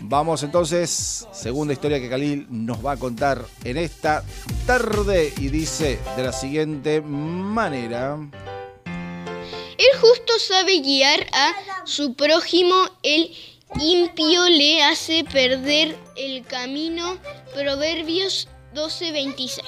Vamos 0.00 0.42
entonces, 0.42 1.28
segunda 1.34 1.74
historia 1.74 2.00
que 2.00 2.08
Khalil 2.08 2.46
nos 2.48 2.82
va 2.82 2.92
a 2.92 2.96
contar 2.96 3.44
en 3.62 3.76
esta 3.76 4.24
tarde 4.66 5.34
y 5.36 5.48
dice 5.48 5.98
de 6.16 6.22
la 6.22 6.32
siguiente 6.32 7.02
manera. 7.02 8.16
El 8.86 10.00
justo 10.00 10.32
sabe 10.38 10.80
guiar 10.80 11.26
a 11.34 11.52
su 11.84 12.14
prójimo, 12.14 12.74
el 13.02 13.30
impío 13.78 14.48
le 14.48 14.82
hace 14.82 15.24
perder 15.24 15.94
el 16.16 16.42
camino. 16.46 17.18
Proverbios 17.54 18.48
12:26. 18.74 19.62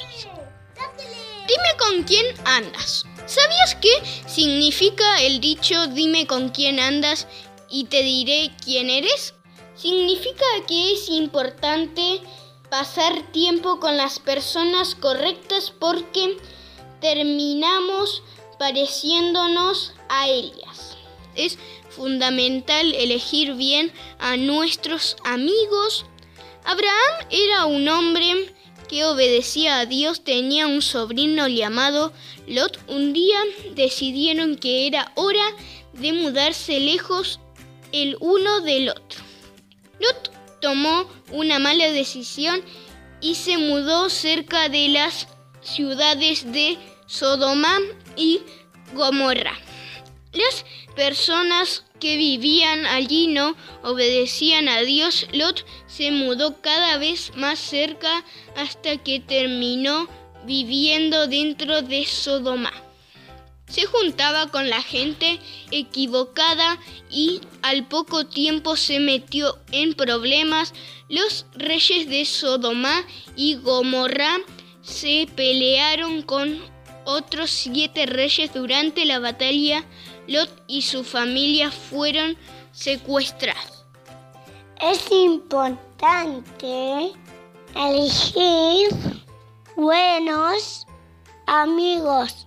Dime 1.46 1.76
con 1.78 2.02
quién 2.02 2.26
andas. 2.44 3.06
¿Sabías 3.26 3.76
qué 3.76 3.90
significa 4.26 5.22
el 5.22 5.40
dicho 5.40 5.86
dime 5.86 6.26
con 6.26 6.48
quién 6.48 6.80
andas 6.80 7.28
y 7.70 7.84
te 7.84 8.02
diré 8.02 8.50
quién 8.64 8.90
eres? 8.90 9.34
Significa 9.76 10.44
que 10.66 10.92
es 10.92 11.08
importante 11.08 12.20
pasar 12.68 13.30
tiempo 13.30 13.78
con 13.78 13.96
las 13.96 14.18
personas 14.18 14.94
correctas 14.94 15.72
porque 15.78 16.36
terminamos 17.00 18.22
pareciéndonos 18.58 19.94
a 20.08 20.28
ellas. 20.28 20.96
Es 21.36 21.58
fundamental 21.90 22.94
elegir 22.94 23.54
bien 23.54 23.92
a 24.18 24.36
nuestros 24.36 25.16
amigos. 25.24 26.06
Abraham 26.64 27.26
era 27.30 27.66
un 27.66 27.88
hombre 27.88 28.55
que 28.88 29.04
obedecía 29.04 29.80
a 29.80 29.86
Dios 29.86 30.22
tenía 30.24 30.66
un 30.66 30.82
sobrino 30.82 31.48
llamado 31.48 32.12
Lot. 32.46 32.78
Un 32.88 33.12
día 33.12 33.38
decidieron 33.74 34.56
que 34.56 34.86
era 34.86 35.12
hora 35.14 35.44
de 35.92 36.12
mudarse 36.12 36.80
lejos 36.80 37.40
el 37.92 38.16
uno 38.20 38.60
del 38.60 38.90
otro. 38.90 39.20
Lot 40.00 40.30
tomó 40.60 41.08
una 41.30 41.58
mala 41.58 41.90
decisión 41.90 42.62
y 43.20 43.34
se 43.34 43.58
mudó 43.58 44.10
cerca 44.10 44.68
de 44.68 44.88
las 44.88 45.28
ciudades 45.62 46.52
de 46.52 46.78
Sodoma 47.06 47.78
y 48.16 48.40
Gomorra. 48.94 49.54
Las 50.36 50.66
personas 50.94 51.84
que 51.98 52.18
vivían 52.18 52.84
allí 52.84 53.26
no 53.26 53.56
obedecían 53.82 54.68
a 54.68 54.82
Dios. 54.82 55.26
Lot 55.32 55.64
se 55.86 56.10
mudó 56.10 56.60
cada 56.60 56.98
vez 56.98 57.32
más 57.36 57.58
cerca 57.58 58.22
hasta 58.54 58.98
que 58.98 59.18
terminó 59.18 60.08
viviendo 60.44 61.26
dentro 61.26 61.80
de 61.80 62.04
Sodoma. 62.04 62.72
Se 63.66 63.86
juntaba 63.86 64.48
con 64.48 64.68
la 64.68 64.82
gente 64.82 65.40
equivocada 65.70 66.78
y 67.10 67.40
al 67.62 67.88
poco 67.88 68.26
tiempo 68.26 68.76
se 68.76 69.00
metió 69.00 69.58
en 69.72 69.94
problemas. 69.94 70.74
Los 71.08 71.46
reyes 71.54 72.08
de 72.08 72.26
Sodoma 72.26 73.04
y 73.36 73.54
Gomorra 73.54 74.36
se 74.82 75.26
pelearon 75.34 76.22
con 76.22 76.60
otros 77.06 77.50
siete 77.50 78.06
reyes 78.06 78.52
durante 78.52 79.04
la 79.04 79.18
batalla. 79.18 79.84
Lot 80.26 80.50
y 80.66 80.82
su 80.82 81.04
familia 81.04 81.70
fueron 81.70 82.36
secuestrados. 82.72 83.84
Es 84.80 85.10
importante 85.10 87.12
elegir 87.74 88.88
buenos 89.76 90.86
amigos. 91.46 92.46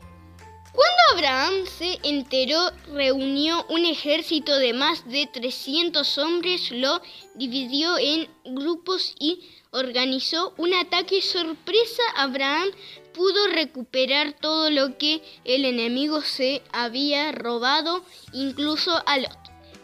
Cuando 0.73 1.01
Abraham 1.13 1.65
se 1.65 1.97
enteró, 2.03 2.71
reunió 2.93 3.65
un 3.69 3.85
ejército 3.85 4.57
de 4.57 4.73
más 4.73 5.07
de 5.09 5.27
300 5.27 6.17
hombres, 6.19 6.71
lo 6.71 7.01
dividió 7.35 7.97
en 7.97 8.29
grupos 8.45 9.15
y 9.19 9.49
organizó 9.71 10.53
un 10.57 10.73
ataque 10.73 11.21
sorpresa. 11.21 12.03
Abraham 12.15 12.69
pudo 13.19 13.47
recuperar 13.47 14.33
todo 14.39 14.69
lo 14.69 14.97
que 14.97 15.21
el 15.43 15.65
enemigo 15.65 16.21
se 16.21 16.61
había 16.71 17.33
robado, 17.33 18.01
incluso 18.31 18.93
a 19.05 19.17
Lot. 19.17 19.37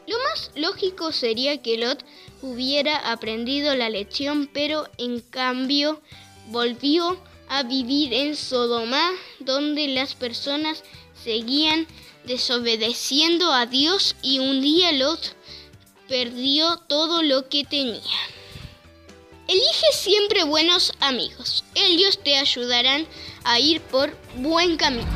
Lo 0.07 0.15
más 0.19 0.51
lógico 0.55 1.11
sería 1.11 1.61
que 1.61 1.77
Lot 1.77 2.05
hubiera 2.41 3.11
aprendido 3.11 3.75
la 3.75 3.89
lección, 3.89 4.49
pero 4.53 4.88
en 4.97 5.19
cambio 5.19 6.01
volvió 6.47 7.19
a 7.49 7.63
vivir 7.63 8.13
en 8.13 8.38
Sodoma, 8.38 9.11
donde 9.41 9.89
las 9.89 10.15
personas 10.15 10.86
seguían 11.21 11.88
desobedeciendo 12.23 13.51
a 13.51 13.65
Dios 13.65 14.15
y 14.21 14.39
un 14.39 14.61
día 14.61 14.93
Lot 14.93 15.36
perdió 16.07 16.77
todo 16.88 17.21
lo 17.21 17.49
que 17.49 17.65
tenía. 17.65 18.01
Elige 19.47 19.85
siempre 19.93 20.43
buenos 20.43 20.91
amigos. 20.99 21.63
Ellos 21.75 22.19
te 22.23 22.35
ayudarán 22.35 23.05
a 23.43 23.59
ir 23.59 23.79
por 23.79 24.17
buen 24.37 24.75
camino. 24.75 25.07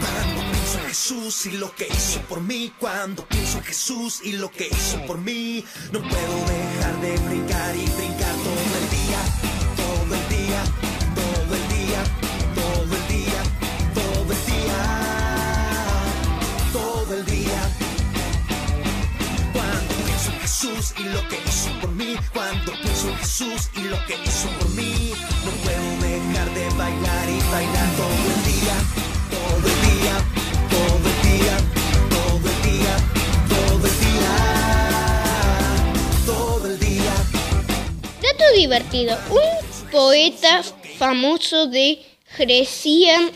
Cuando 0.00 0.50
pienso 0.50 0.78
en 0.78 0.88
Jesús 0.88 1.46
y 1.46 1.50
lo 1.52 1.72
que 1.76 1.86
hizo 1.86 2.20
por 2.22 2.40
mí, 2.40 2.72
cuando 2.80 3.24
pienso 3.28 3.58
en 3.58 3.64
Jesús 3.64 4.20
y 4.24 4.32
lo 4.32 4.50
que 4.50 4.66
hizo 4.66 5.00
por 5.06 5.18
mí, 5.18 5.64
no 5.92 6.00
puedo 6.00 6.36
dejar 6.48 7.00
de 7.02 7.16
brincar 7.28 7.76
y 7.76 7.86
brincar 7.90 8.34
todo 8.34 8.78
el 8.80 8.90
día, 8.90 9.59
Y 20.98 21.04
lo 21.04 21.26
que 21.28 21.38
hizo 21.46 21.70
por 21.80 21.90
mí, 21.90 22.16
cuando 22.32 22.72
pienso 22.82 23.08
en 23.08 23.16
Jesús 23.18 23.70
y 23.74 23.80
lo 23.82 23.96
que 24.06 24.14
hizo 24.14 24.48
por 24.58 24.68
mí, 24.70 25.12
no 25.44 25.50
puedo 25.62 25.96
dejar 26.00 26.54
de 26.54 26.68
bailar 26.76 27.28
y 27.28 27.40
bailar 27.50 27.96
todo 27.96 28.08
el 28.08 28.42
día, 28.44 28.76
todo 29.30 29.68
el 29.68 29.80
día, 29.88 30.14
todo 30.70 31.06
el 31.08 31.18
día, 31.28 31.56
todo 32.10 32.48
el 32.48 32.58
día, 32.62 32.94
todo 33.48 33.86
el 33.86 33.98
día, 34.00 34.34
todo 36.26 36.66
el 36.66 36.78
día. 36.78 37.14
Dato 38.22 38.44
divertido. 38.56 39.18
Un 39.30 39.90
poeta 39.90 40.62
famoso 40.98 41.66
de 41.66 42.04
Grecia 42.38 43.30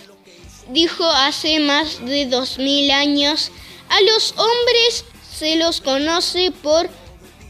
dijo 0.71 1.05
hace 1.05 1.61
más 1.61 2.05
de 2.05 2.27
2000 2.27 2.91
años, 2.91 3.51
a 3.89 4.01
los 4.03 4.33
hombres 4.33 5.05
se 5.31 5.57
los 5.57 5.81
conoce 5.81 6.51
por 6.51 6.89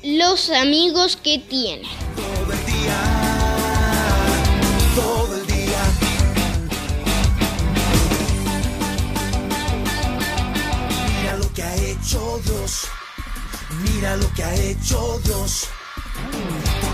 los 0.04 0.50
amigos 0.50 1.16
que 1.16 1.38
tienen. 1.38 1.88
todo 4.94 5.34
el 5.34 5.46
día. 5.46 5.82
Mira 11.20 11.36
lo 11.38 11.52
que 11.54 11.62
ha 11.62 11.74
hecho 11.76 12.40
Dios. 12.44 12.86
Mira 13.82 14.16
lo 14.16 14.30
que 14.34 14.44
ha 14.44 14.54
hecho 14.54 15.20
Dios. 15.24 15.68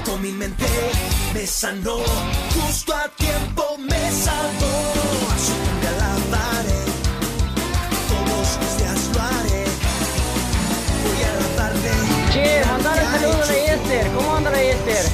Tocó 0.04 0.16
mi 0.18 0.30
mente, 0.30 0.66
me 1.34 1.44
sanó. 1.46 1.98
Justo 2.54 2.94
a 2.94 3.08
tiempo 3.08 3.76
me 3.76 4.10
salvó. 4.12 4.72
A 5.32 5.38
su 5.44 5.54
nombre 5.66 5.88
alabaré. 5.88 6.82
Todos 8.08 8.48
los 8.62 9.18
haré. 9.18 9.64
Voy 11.02 11.22
a. 11.24 12.09
Che, 12.40 12.46
que 12.46 12.60
ha 12.60 13.18
saludos 13.18 13.50
a 13.50 13.56
Esther. 13.56 14.06
¿Cómo 14.14 14.36
anda 14.36 14.50
la 14.50 14.62
Esther? 14.62 15.04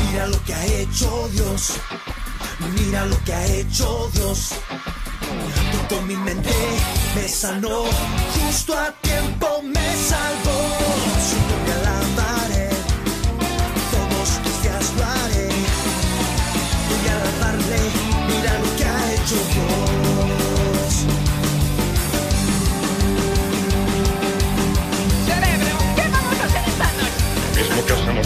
Mira 0.00 0.26
lo 0.26 0.44
que 0.44 0.54
ha 0.54 0.64
hecho 0.64 1.28
Dios. 1.32 1.72
Mira 2.74 3.04
lo 3.04 3.24
que 3.24 3.32
ha 3.34 3.46
hecho 3.46 4.10
Dios. 4.14 4.52
Tocó 5.72 6.02
mi 6.02 6.16
mente, 6.16 6.54
me 7.14 7.28
sanó. 7.28 7.84
Justo 8.38 8.78
a 8.78 8.90
tiempo 9.02 9.46
me 9.62 9.96
salvó. 10.08 10.51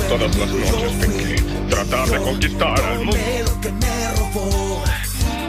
Todas 0.09 0.37
las 0.37 0.49
noches, 0.49 0.93
Pinky. 1.01 1.37
Tratar 1.71 2.09
de 2.09 2.19
conquistar 2.19 2.81
al 2.81 2.99
mundo. 3.05 3.13
Tomé 3.13 3.43
lo 3.43 3.61
que 3.61 3.73
me 3.73 4.11
robó. 4.17 4.83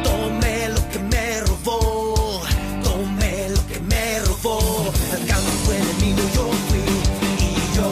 Tomé 0.04 0.70
lo 0.70 0.90
que 0.90 1.00
me 1.00 1.42
robó. 1.42 2.42
Tomé 2.84 3.50
lo 3.50 3.68
que 3.68 3.80
me 3.80 4.20
robó. 4.22 4.94
Al 5.14 5.26
campo 5.26 5.72
enemigo 5.72 6.24
yo 6.36 6.52
fui. 6.68 6.86
Y 7.40 7.76
yo 7.76 7.90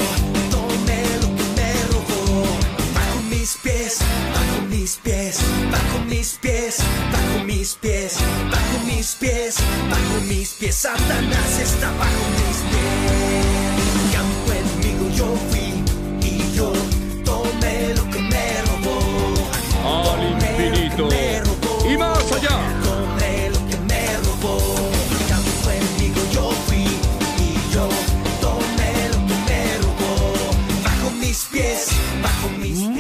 tomé 0.51 1.01
lo 1.22 1.28
que 1.38 1.45
me 1.57 1.72
robó. 1.91 2.45
Bajo 2.93 3.22
mis 3.30 3.57
pies, 3.63 3.99
bajo 4.34 4.61
mis 4.70 4.95
pies, 4.97 5.39
bajo 5.72 5.99
mis 6.07 6.30
pies, 6.41 6.78
bajo 7.11 7.43
mis 7.45 7.76
pies, 7.76 8.18
bajo 8.51 8.86
mis 8.86 9.16
pies, 9.16 9.55
bajo 9.89 10.22
mis 10.28 10.49
pies. 10.53 10.76
Satanás 10.76 11.59
está 11.61 11.91
bajo 11.91 12.24
mis 12.32 12.39
pies. 12.39 12.55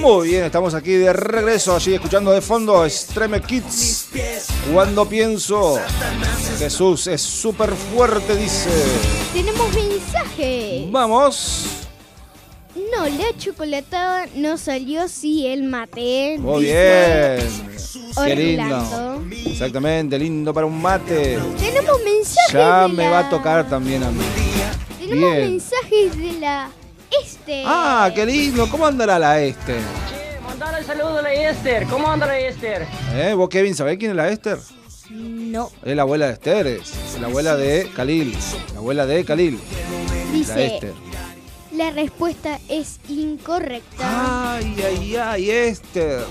Muy 0.05 0.29
bien, 0.29 0.43
estamos 0.43 0.75
aquí 0.75 0.91
de 0.91 1.11
regreso, 1.11 1.75
allí 1.75 1.95
escuchando 1.95 2.31
de 2.31 2.39
fondo 2.39 2.85
Extreme 2.85 3.41
Kids. 3.41 4.09
Cuando 4.71 5.09
pienso, 5.09 5.79
Jesús 6.59 7.07
es 7.07 7.21
súper 7.21 7.71
fuerte, 7.71 8.35
dice. 8.35 8.69
Tenemos 9.33 9.67
mensaje. 9.73 10.87
Vamos. 10.91 11.65
No, 12.75 13.05
la 13.05 13.35
chocolatada 13.39 14.27
no 14.35 14.57
salió 14.59 15.07
si 15.07 15.47
el 15.47 15.63
mate. 15.63 16.37
Muy 16.39 16.65
bien. 16.65 17.49
Qué 18.25 18.35
lindo. 18.35 19.23
Exactamente, 19.47 20.19
lindo 20.19 20.53
para 20.53 20.67
un 20.67 20.79
mate. 20.79 21.39
Tenemos 21.57 21.99
mensajes 22.03 22.53
Ya 22.53 22.83
de 22.83 22.89
me 22.93 23.05
la- 23.05 23.09
va 23.09 23.19
a 23.19 23.29
tocar 23.31 23.67
también 23.67 24.03
a 24.03 24.11
mí. 24.11 24.23
Tenemos 24.99 25.31
Bien. 25.35 25.49
mensajes 25.51 26.15
de 26.15 26.33
la 26.39 26.69
Este. 27.23 27.63
Ah, 27.65 28.11
qué 28.13 28.25
lindo. 28.25 28.69
¿Cómo 28.69 28.85
andará 28.85 29.19
la 29.19 29.41
Esther? 29.41 29.81
Mandale 30.45 30.83
saludo 30.83 31.19
a 31.19 31.21
la 31.21 31.33
Esther. 31.33 31.85
¿Cómo 31.87 32.09
anda 32.09 32.25
la 32.25 32.39
Esther? 32.39 32.87
¿Eh? 33.13 33.33
¿Vos, 33.35 33.49
Kevin, 33.49 33.75
sabés 33.75 33.97
quién 33.97 34.11
es 34.11 34.17
la 34.17 34.29
Esther? 34.29 34.59
No. 35.09 35.71
Es 35.83 35.95
la 35.95 36.01
abuela 36.01 36.27
de 36.27 36.33
Esther, 36.33 36.67
es 36.67 37.19
la 37.19 37.27
abuela 37.27 37.55
de 37.55 37.89
Khalil. 37.95 38.35
La 38.73 38.79
abuela 38.79 39.05
de 39.05 39.23
Khalil. 39.23 39.59
La 40.47 40.61
Esther. 40.61 40.93
la 41.71 41.91
respuesta 41.91 42.59
es 42.69 42.99
incorrecta. 43.07 44.55
Ay, 44.55 44.75
ay, 44.85 45.15
ay, 45.15 45.49
Esther. 45.51 46.23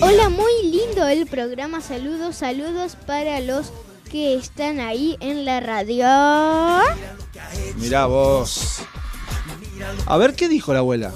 Hola, 0.00 0.28
muy 0.28 0.52
lindo 0.64 1.06
el 1.06 1.26
programa. 1.26 1.80
Saludos, 1.80 2.36
saludos 2.36 2.96
para 3.06 3.40
los 3.40 3.72
que 4.10 4.34
están 4.34 4.80
ahí 4.80 5.16
en 5.20 5.44
la 5.44 5.60
radio. 5.60 6.06
Mirá 7.76 8.06
vos. 8.06 8.82
A 10.06 10.16
ver, 10.16 10.34
¿qué 10.34 10.48
dijo 10.48 10.72
la 10.72 10.80
abuela? 10.80 11.12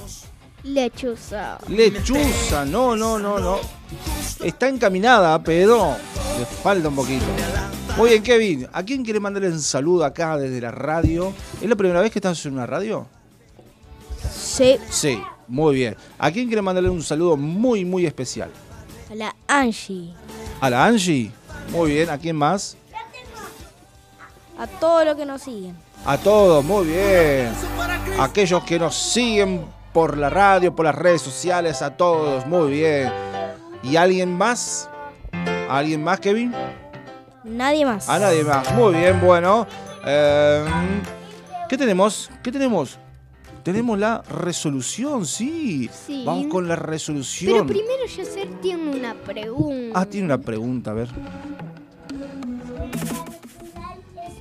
Lechuza. 0.62 1.58
Lechuza, 1.68 2.64
no, 2.64 2.96
no, 2.96 3.18
no, 3.18 3.38
no. 3.38 3.58
Está 4.42 4.68
encaminada, 4.68 5.42
pero 5.42 5.96
le 6.38 6.46
falta 6.46 6.88
un 6.88 6.96
poquito. 6.96 7.24
Muy 7.96 8.10
bien, 8.10 8.22
Kevin. 8.22 8.68
¿A 8.72 8.82
quién 8.82 9.04
quiere 9.04 9.20
mandarle 9.20 9.48
un 9.48 9.60
saludo 9.60 10.04
acá 10.04 10.36
desde 10.36 10.60
la 10.60 10.70
radio? 10.70 11.32
¿Es 11.60 11.68
la 11.68 11.76
primera 11.76 12.00
vez 12.00 12.10
que 12.10 12.18
estás 12.18 12.44
en 12.46 12.54
una 12.54 12.66
radio? 12.66 13.06
Sí. 14.34 14.76
Sí, 14.90 15.20
muy 15.46 15.76
bien. 15.76 15.96
¿A 16.18 16.30
quién 16.30 16.46
quiere 16.46 16.62
mandarle 16.62 16.90
un 16.90 17.02
saludo 17.02 17.36
muy, 17.36 17.84
muy 17.84 18.04
especial? 18.04 18.50
A 19.10 19.14
la 19.14 19.36
Angie. 19.46 20.12
¿A 20.60 20.68
la 20.68 20.84
Angie? 20.84 21.30
Muy 21.70 21.92
bien. 21.92 22.10
¿A 22.10 22.18
quién 22.18 22.36
más? 22.36 22.76
A 24.58 24.66
todos 24.66 25.04
los 25.04 25.16
que 25.16 25.26
nos 25.26 25.42
siguen. 25.42 25.76
A 26.04 26.16
todos, 26.18 26.64
muy 26.64 26.86
bien. 26.86 27.50
Aquellos 28.18 28.64
que 28.64 28.78
nos 28.78 28.94
siguen 28.94 29.64
por 29.92 30.16
la 30.16 30.30
radio, 30.30 30.74
por 30.74 30.86
las 30.86 30.94
redes 30.94 31.20
sociales, 31.22 31.82
a 31.82 31.96
todos, 31.96 32.46
muy 32.46 32.70
bien. 32.70 33.12
¿Y 33.82 33.96
alguien 33.96 34.32
más? 34.36 34.88
¿Alguien 35.68 36.02
más, 36.02 36.20
Kevin? 36.20 36.52
Nadie 37.44 37.84
más. 37.84 38.08
A 38.08 38.18
nadie 38.18 38.42
más. 38.42 38.72
Muy 38.74 38.94
bien, 38.94 39.20
bueno. 39.20 39.66
Eh, 40.06 40.64
¿Qué 41.68 41.76
tenemos? 41.76 42.30
¿Qué 42.42 42.50
tenemos? 42.50 42.98
Tenemos 43.62 43.98
la 43.98 44.22
resolución, 44.22 45.26
sí. 45.26 45.90
Sí. 46.06 46.22
Vamos 46.24 46.46
con 46.46 46.68
la 46.68 46.76
Pero 46.76 46.86
resolución. 46.86 47.66
primero 47.66 48.06
Yacer 48.06 48.48
tiene 48.62 48.96
una 48.96 49.14
pregunta. 49.14 50.00
Ah, 50.00 50.06
tiene 50.06 50.26
una 50.26 50.38
pregunta, 50.38 50.92
a 50.92 50.94
ver. 50.94 51.08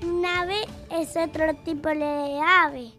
Un 0.03 0.25
ave 0.25 0.61
es 0.91 1.15
otro 1.17 1.53
tipo 1.65 1.89
de 1.89 2.39
ave. 2.63 2.91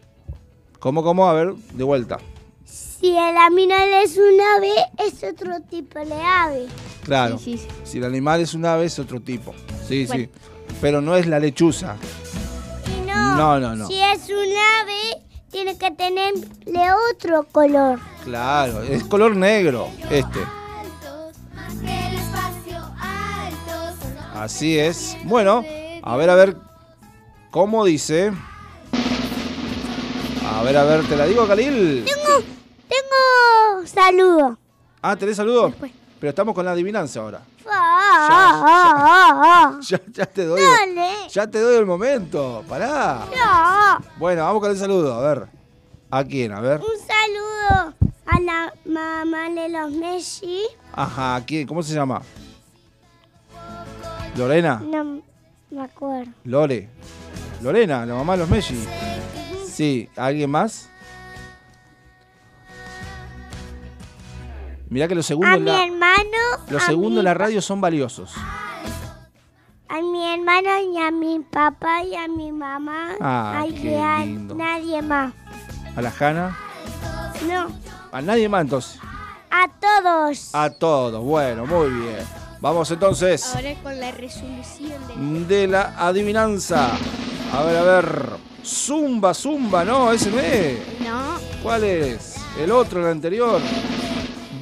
¿Cómo, 0.78 1.02
cómo? 1.02 1.28
A 1.28 1.32
ver, 1.32 1.54
de 1.54 1.84
vuelta. 1.84 2.18
Si 2.64 3.08
el 3.16 3.36
animal 3.36 3.88
es 4.02 4.16
un 4.16 4.40
ave, 4.56 4.72
es 5.06 5.22
otro 5.24 5.60
tipo 5.68 5.98
de 5.98 6.14
ave. 6.14 6.66
Claro. 7.04 7.38
Sí, 7.38 7.58
sí, 7.58 7.66
sí. 7.68 7.74
Si 7.84 7.98
el 7.98 8.04
animal 8.04 8.40
es 8.40 8.54
un 8.54 8.64
ave, 8.64 8.86
es 8.86 8.98
otro 8.98 9.20
tipo. 9.20 9.54
Sí, 9.86 10.06
Bueno. 10.06 10.24
sí. 10.24 10.30
Pero 10.80 11.00
no 11.00 11.16
es 11.16 11.26
la 11.26 11.38
lechuza. 11.38 11.96
Y 12.86 13.06
no, 13.06 13.36
No, 13.36 13.60
no, 13.60 13.76
no. 13.76 13.86
Si 13.86 14.00
es 14.00 14.28
un 14.28 14.56
ave, 14.80 15.22
tiene 15.50 15.76
que 15.78 15.90
tenerle 15.92 16.80
otro 17.12 17.44
color. 17.52 17.98
Claro, 18.24 18.82
es 18.82 19.04
color 19.04 19.36
negro 19.36 19.88
este. 20.10 20.40
Así 24.34 24.78
es. 24.78 25.16
Bueno, 25.24 25.64
a 26.02 26.16
ver, 26.16 26.30
a 26.30 26.34
ver. 26.34 26.56
¿Cómo 27.50 27.84
dice? 27.84 28.32
A 30.54 30.62
ver, 30.62 30.76
a 30.76 30.84
ver, 30.84 31.06
¿te 31.06 31.16
la 31.16 31.26
digo, 31.26 31.46
Khalil? 31.46 32.04
Tengo, 32.04 32.44
tengo 32.88 33.86
saludo. 33.86 34.58
Ah, 35.02 35.16
¿tenés 35.16 35.36
saludos? 35.36 35.74
Pero 36.18 36.30
estamos 36.30 36.54
con 36.54 36.64
la 36.64 36.72
adivinanza 36.72 37.20
ahora. 37.20 37.40
Ah, 37.68 38.62
ah, 38.64 39.42
ah. 39.44 39.80
Ya, 39.88 40.00
ya 40.12 40.26
te 40.26 40.44
doy. 40.44 40.60
Dale. 40.60 41.28
Ya 41.30 41.46
te 41.46 41.60
doy 41.60 41.76
el 41.76 41.86
momento. 41.86 42.64
Pará. 42.68 43.26
No. 43.30 44.04
Bueno, 44.18 44.42
vamos 44.44 44.60
con 44.62 44.70
el 44.70 44.78
saludo. 44.78 45.14
A 45.14 45.20
ver. 45.20 45.46
¿A 46.10 46.24
quién? 46.24 46.52
A 46.52 46.60
ver. 46.60 46.80
Un 46.80 46.96
saludo 47.06 47.94
a 48.26 48.40
la 48.40 48.72
mamá 48.84 49.50
de 49.50 49.68
los 49.68 49.90
Messi. 49.92 50.62
Ajá, 50.92 51.36
¿a 51.36 51.44
quién? 51.44 51.66
¿Cómo 51.66 51.82
se 51.82 51.92
llama? 51.94 52.22
Lorena. 54.36 54.82
No 54.84 55.22
me 55.70 55.82
acuerdo. 55.82 56.32
Lore. 56.44 56.88
Lorena, 57.62 58.06
la 58.06 58.14
mamá 58.14 58.32
de 58.34 58.38
los 58.38 58.48
Messi. 58.48 58.86
Sí, 59.76 60.08
¿alguien 60.16 60.50
más? 60.50 60.88
Mirá 64.88 65.06
que 65.06 65.14
los 65.14 65.26
segundos, 65.26 65.52
A 65.52 65.56
en 65.56 65.64
mi 65.64 65.70
la, 65.70 65.84
hermano. 65.84 66.64
los 66.70 66.82
a 66.82 66.86
segundos 66.86 67.12
mi 67.12 67.18
en 67.18 67.24
la 67.26 67.34
radio 67.34 67.60
son 67.60 67.82
valiosos. 67.82 68.32
A 69.88 70.00
mi 70.00 70.32
hermano 70.32 70.68
y 70.94 70.98
a 70.98 71.10
mi 71.10 71.40
papá 71.40 72.02
y 72.04 72.14
a 72.14 72.26
mi 72.26 72.52
mamá. 72.52 73.10
Ah, 73.20 73.60
Ay, 73.60 73.74
qué 73.74 74.00
a 74.00 74.20
lindo. 74.24 74.54
nadie 74.54 75.02
más. 75.02 75.34
A 75.94 76.00
la 76.00 76.10
Jana. 76.10 76.56
No, 77.46 77.66
A 78.12 78.22
nadie 78.22 78.48
más 78.48 78.62
entonces. 78.62 78.98
a 79.50 79.68
todos. 79.78 80.54
A 80.54 80.70
todos. 80.70 81.22
Bueno, 81.22 81.66
muy 81.66 81.90
bien. 81.90 82.24
Vamos 82.62 82.90
entonces 82.90 83.54
Ahora 83.54 83.74
con 83.82 84.00
la 84.00 84.10
resolución 84.12 85.46
de... 85.46 85.56
de 85.56 85.66
la 85.66 85.94
adivinanza. 85.98 86.92
A 87.52 87.62
ver, 87.64 87.76
a 87.76 87.82
ver. 87.82 88.26
Zumba, 88.66 89.32
zumba, 89.32 89.84
no, 89.84 90.10
ese 90.12 90.28
no 90.28 90.40
es. 90.40 90.78
No. 91.00 91.38
¿Cuál 91.62 91.84
es? 91.84 92.34
El 92.60 92.72
otro, 92.72 93.00
el 93.00 93.06
anterior. 93.06 93.60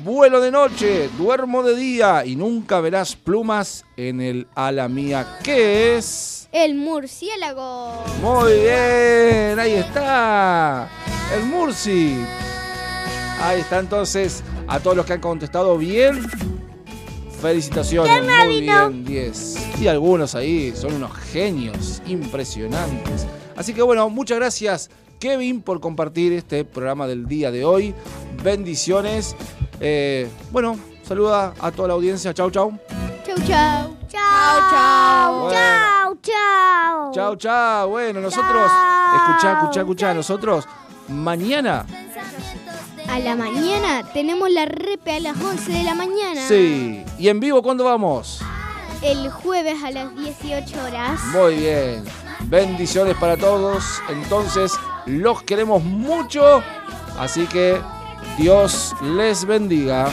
Vuelo 0.04 0.42
de 0.42 0.50
noche, 0.50 1.08
duermo 1.16 1.62
de 1.62 1.74
día 1.74 2.26
y 2.26 2.36
nunca 2.36 2.80
verás 2.80 3.16
plumas 3.16 3.86
en 3.96 4.20
el 4.20 4.46
ala 4.54 4.88
mía. 4.88 5.38
¿Qué 5.42 5.96
es? 5.96 6.50
El 6.52 6.74
murciélago. 6.74 8.04
Muy 8.20 8.52
bien, 8.52 9.58
ahí 9.58 9.72
está. 9.72 10.86
El 11.34 11.46
Murci. 11.46 12.18
Ahí 13.40 13.60
está 13.60 13.78
entonces. 13.78 14.44
A 14.68 14.80
todos 14.80 14.98
los 14.98 15.06
que 15.06 15.14
han 15.14 15.20
contestado 15.20 15.78
bien. 15.78 16.26
Felicitaciones, 17.40 18.12
¿Quién 18.12 18.26
me 18.26 18.44
muy 18.44 18.60
bien, 18.60 19.04
10. 19.04 19.80
Y 19.80 19.88
algunos 19.88 20.34
ahí 20.34 20.74
son 20.76 20.92
unos 20.92 21.12
genios 21.16 22.02
impresionantes. 22.06 23.26
Así 23.56 23.72
que 23.74 23.82
bueno, 23.82 24.08
muchas 24.10 24.38
gracias 24.38 24.90
Kevin 25.20 25.62
por 25.62 25.80
compartir 25.80 26.32
este 26.32 26.64
programa 26.64 27.06
del 27.06 27.26
día 27.26 27.50
de 27.50 27.64
hoy. 27.64 27.94
Bendiciones. 28.42 29.34
Eh, 29.80 30.28
bueno, 30.50 30.78
saluda 31.02 31.54
a 31.60 31.70
toda 31.72 31.88
la 31.88 31.94
audiencia. 31.94 32.34
Chau, 32.34 32.50
chau. 32.50 32.72
Chau, 33.26 33.36
chau. 33.46 33.96
Chao, 34.08 34.70
chao. 34.70 35.40
Bueno. 35.44 35.54
Chao, 35.54 36.16
chao. 36.22 37.12
Chau, 37.12 37.36
chau. 37.36 37.88
Bueno, 37.90 38.20
nosotros, 38.20 38.70
escuchá, 39.16 39.52
escuchá, 39.60 39.80
escuchá, 39.80 40.14
nosotros 40.14 40.64
mañana, 41.08 41.84
A 43.08 43.18
la 43.18 43.36
mañana 43.36 44.02
tenemos 44.12 44.50
la 44.50 44.64
repe 44.66 45.12
a 45.16 45.20
las 45.20 45.36
11 45.40 45.70
de 45.72 45.82
la 45.84 45.94
mañana. 45.94 46.48
sí. 46.48 47.04
¿Y 47.18 47.28
en 47.28 47.40
vivo 47.40 47.62
cuándo 47.62 47.84
vamos? 47.84 48.40
El 49.02 49.30
jueves 49.30 49.82
a 49.84 49.90
las 49.90 50.14
18 50.16 50.82
horas. 50.84 51.20
Muy 51.32 51.56
bien. 51.56 52.04
Bendiciones 52.40 53.16
para 53.16 53.36
todos. 53.36 53.84
Entonces, 54.08 54.72
los 55.06 55.42
queremos 55.42 55.82
mucho. 55.82 56.62
Así 57.18 57.46
que 57.46 57.80
Dios 58.36 58.94
les 59.02 59.44
bendiga. 59.44 60.10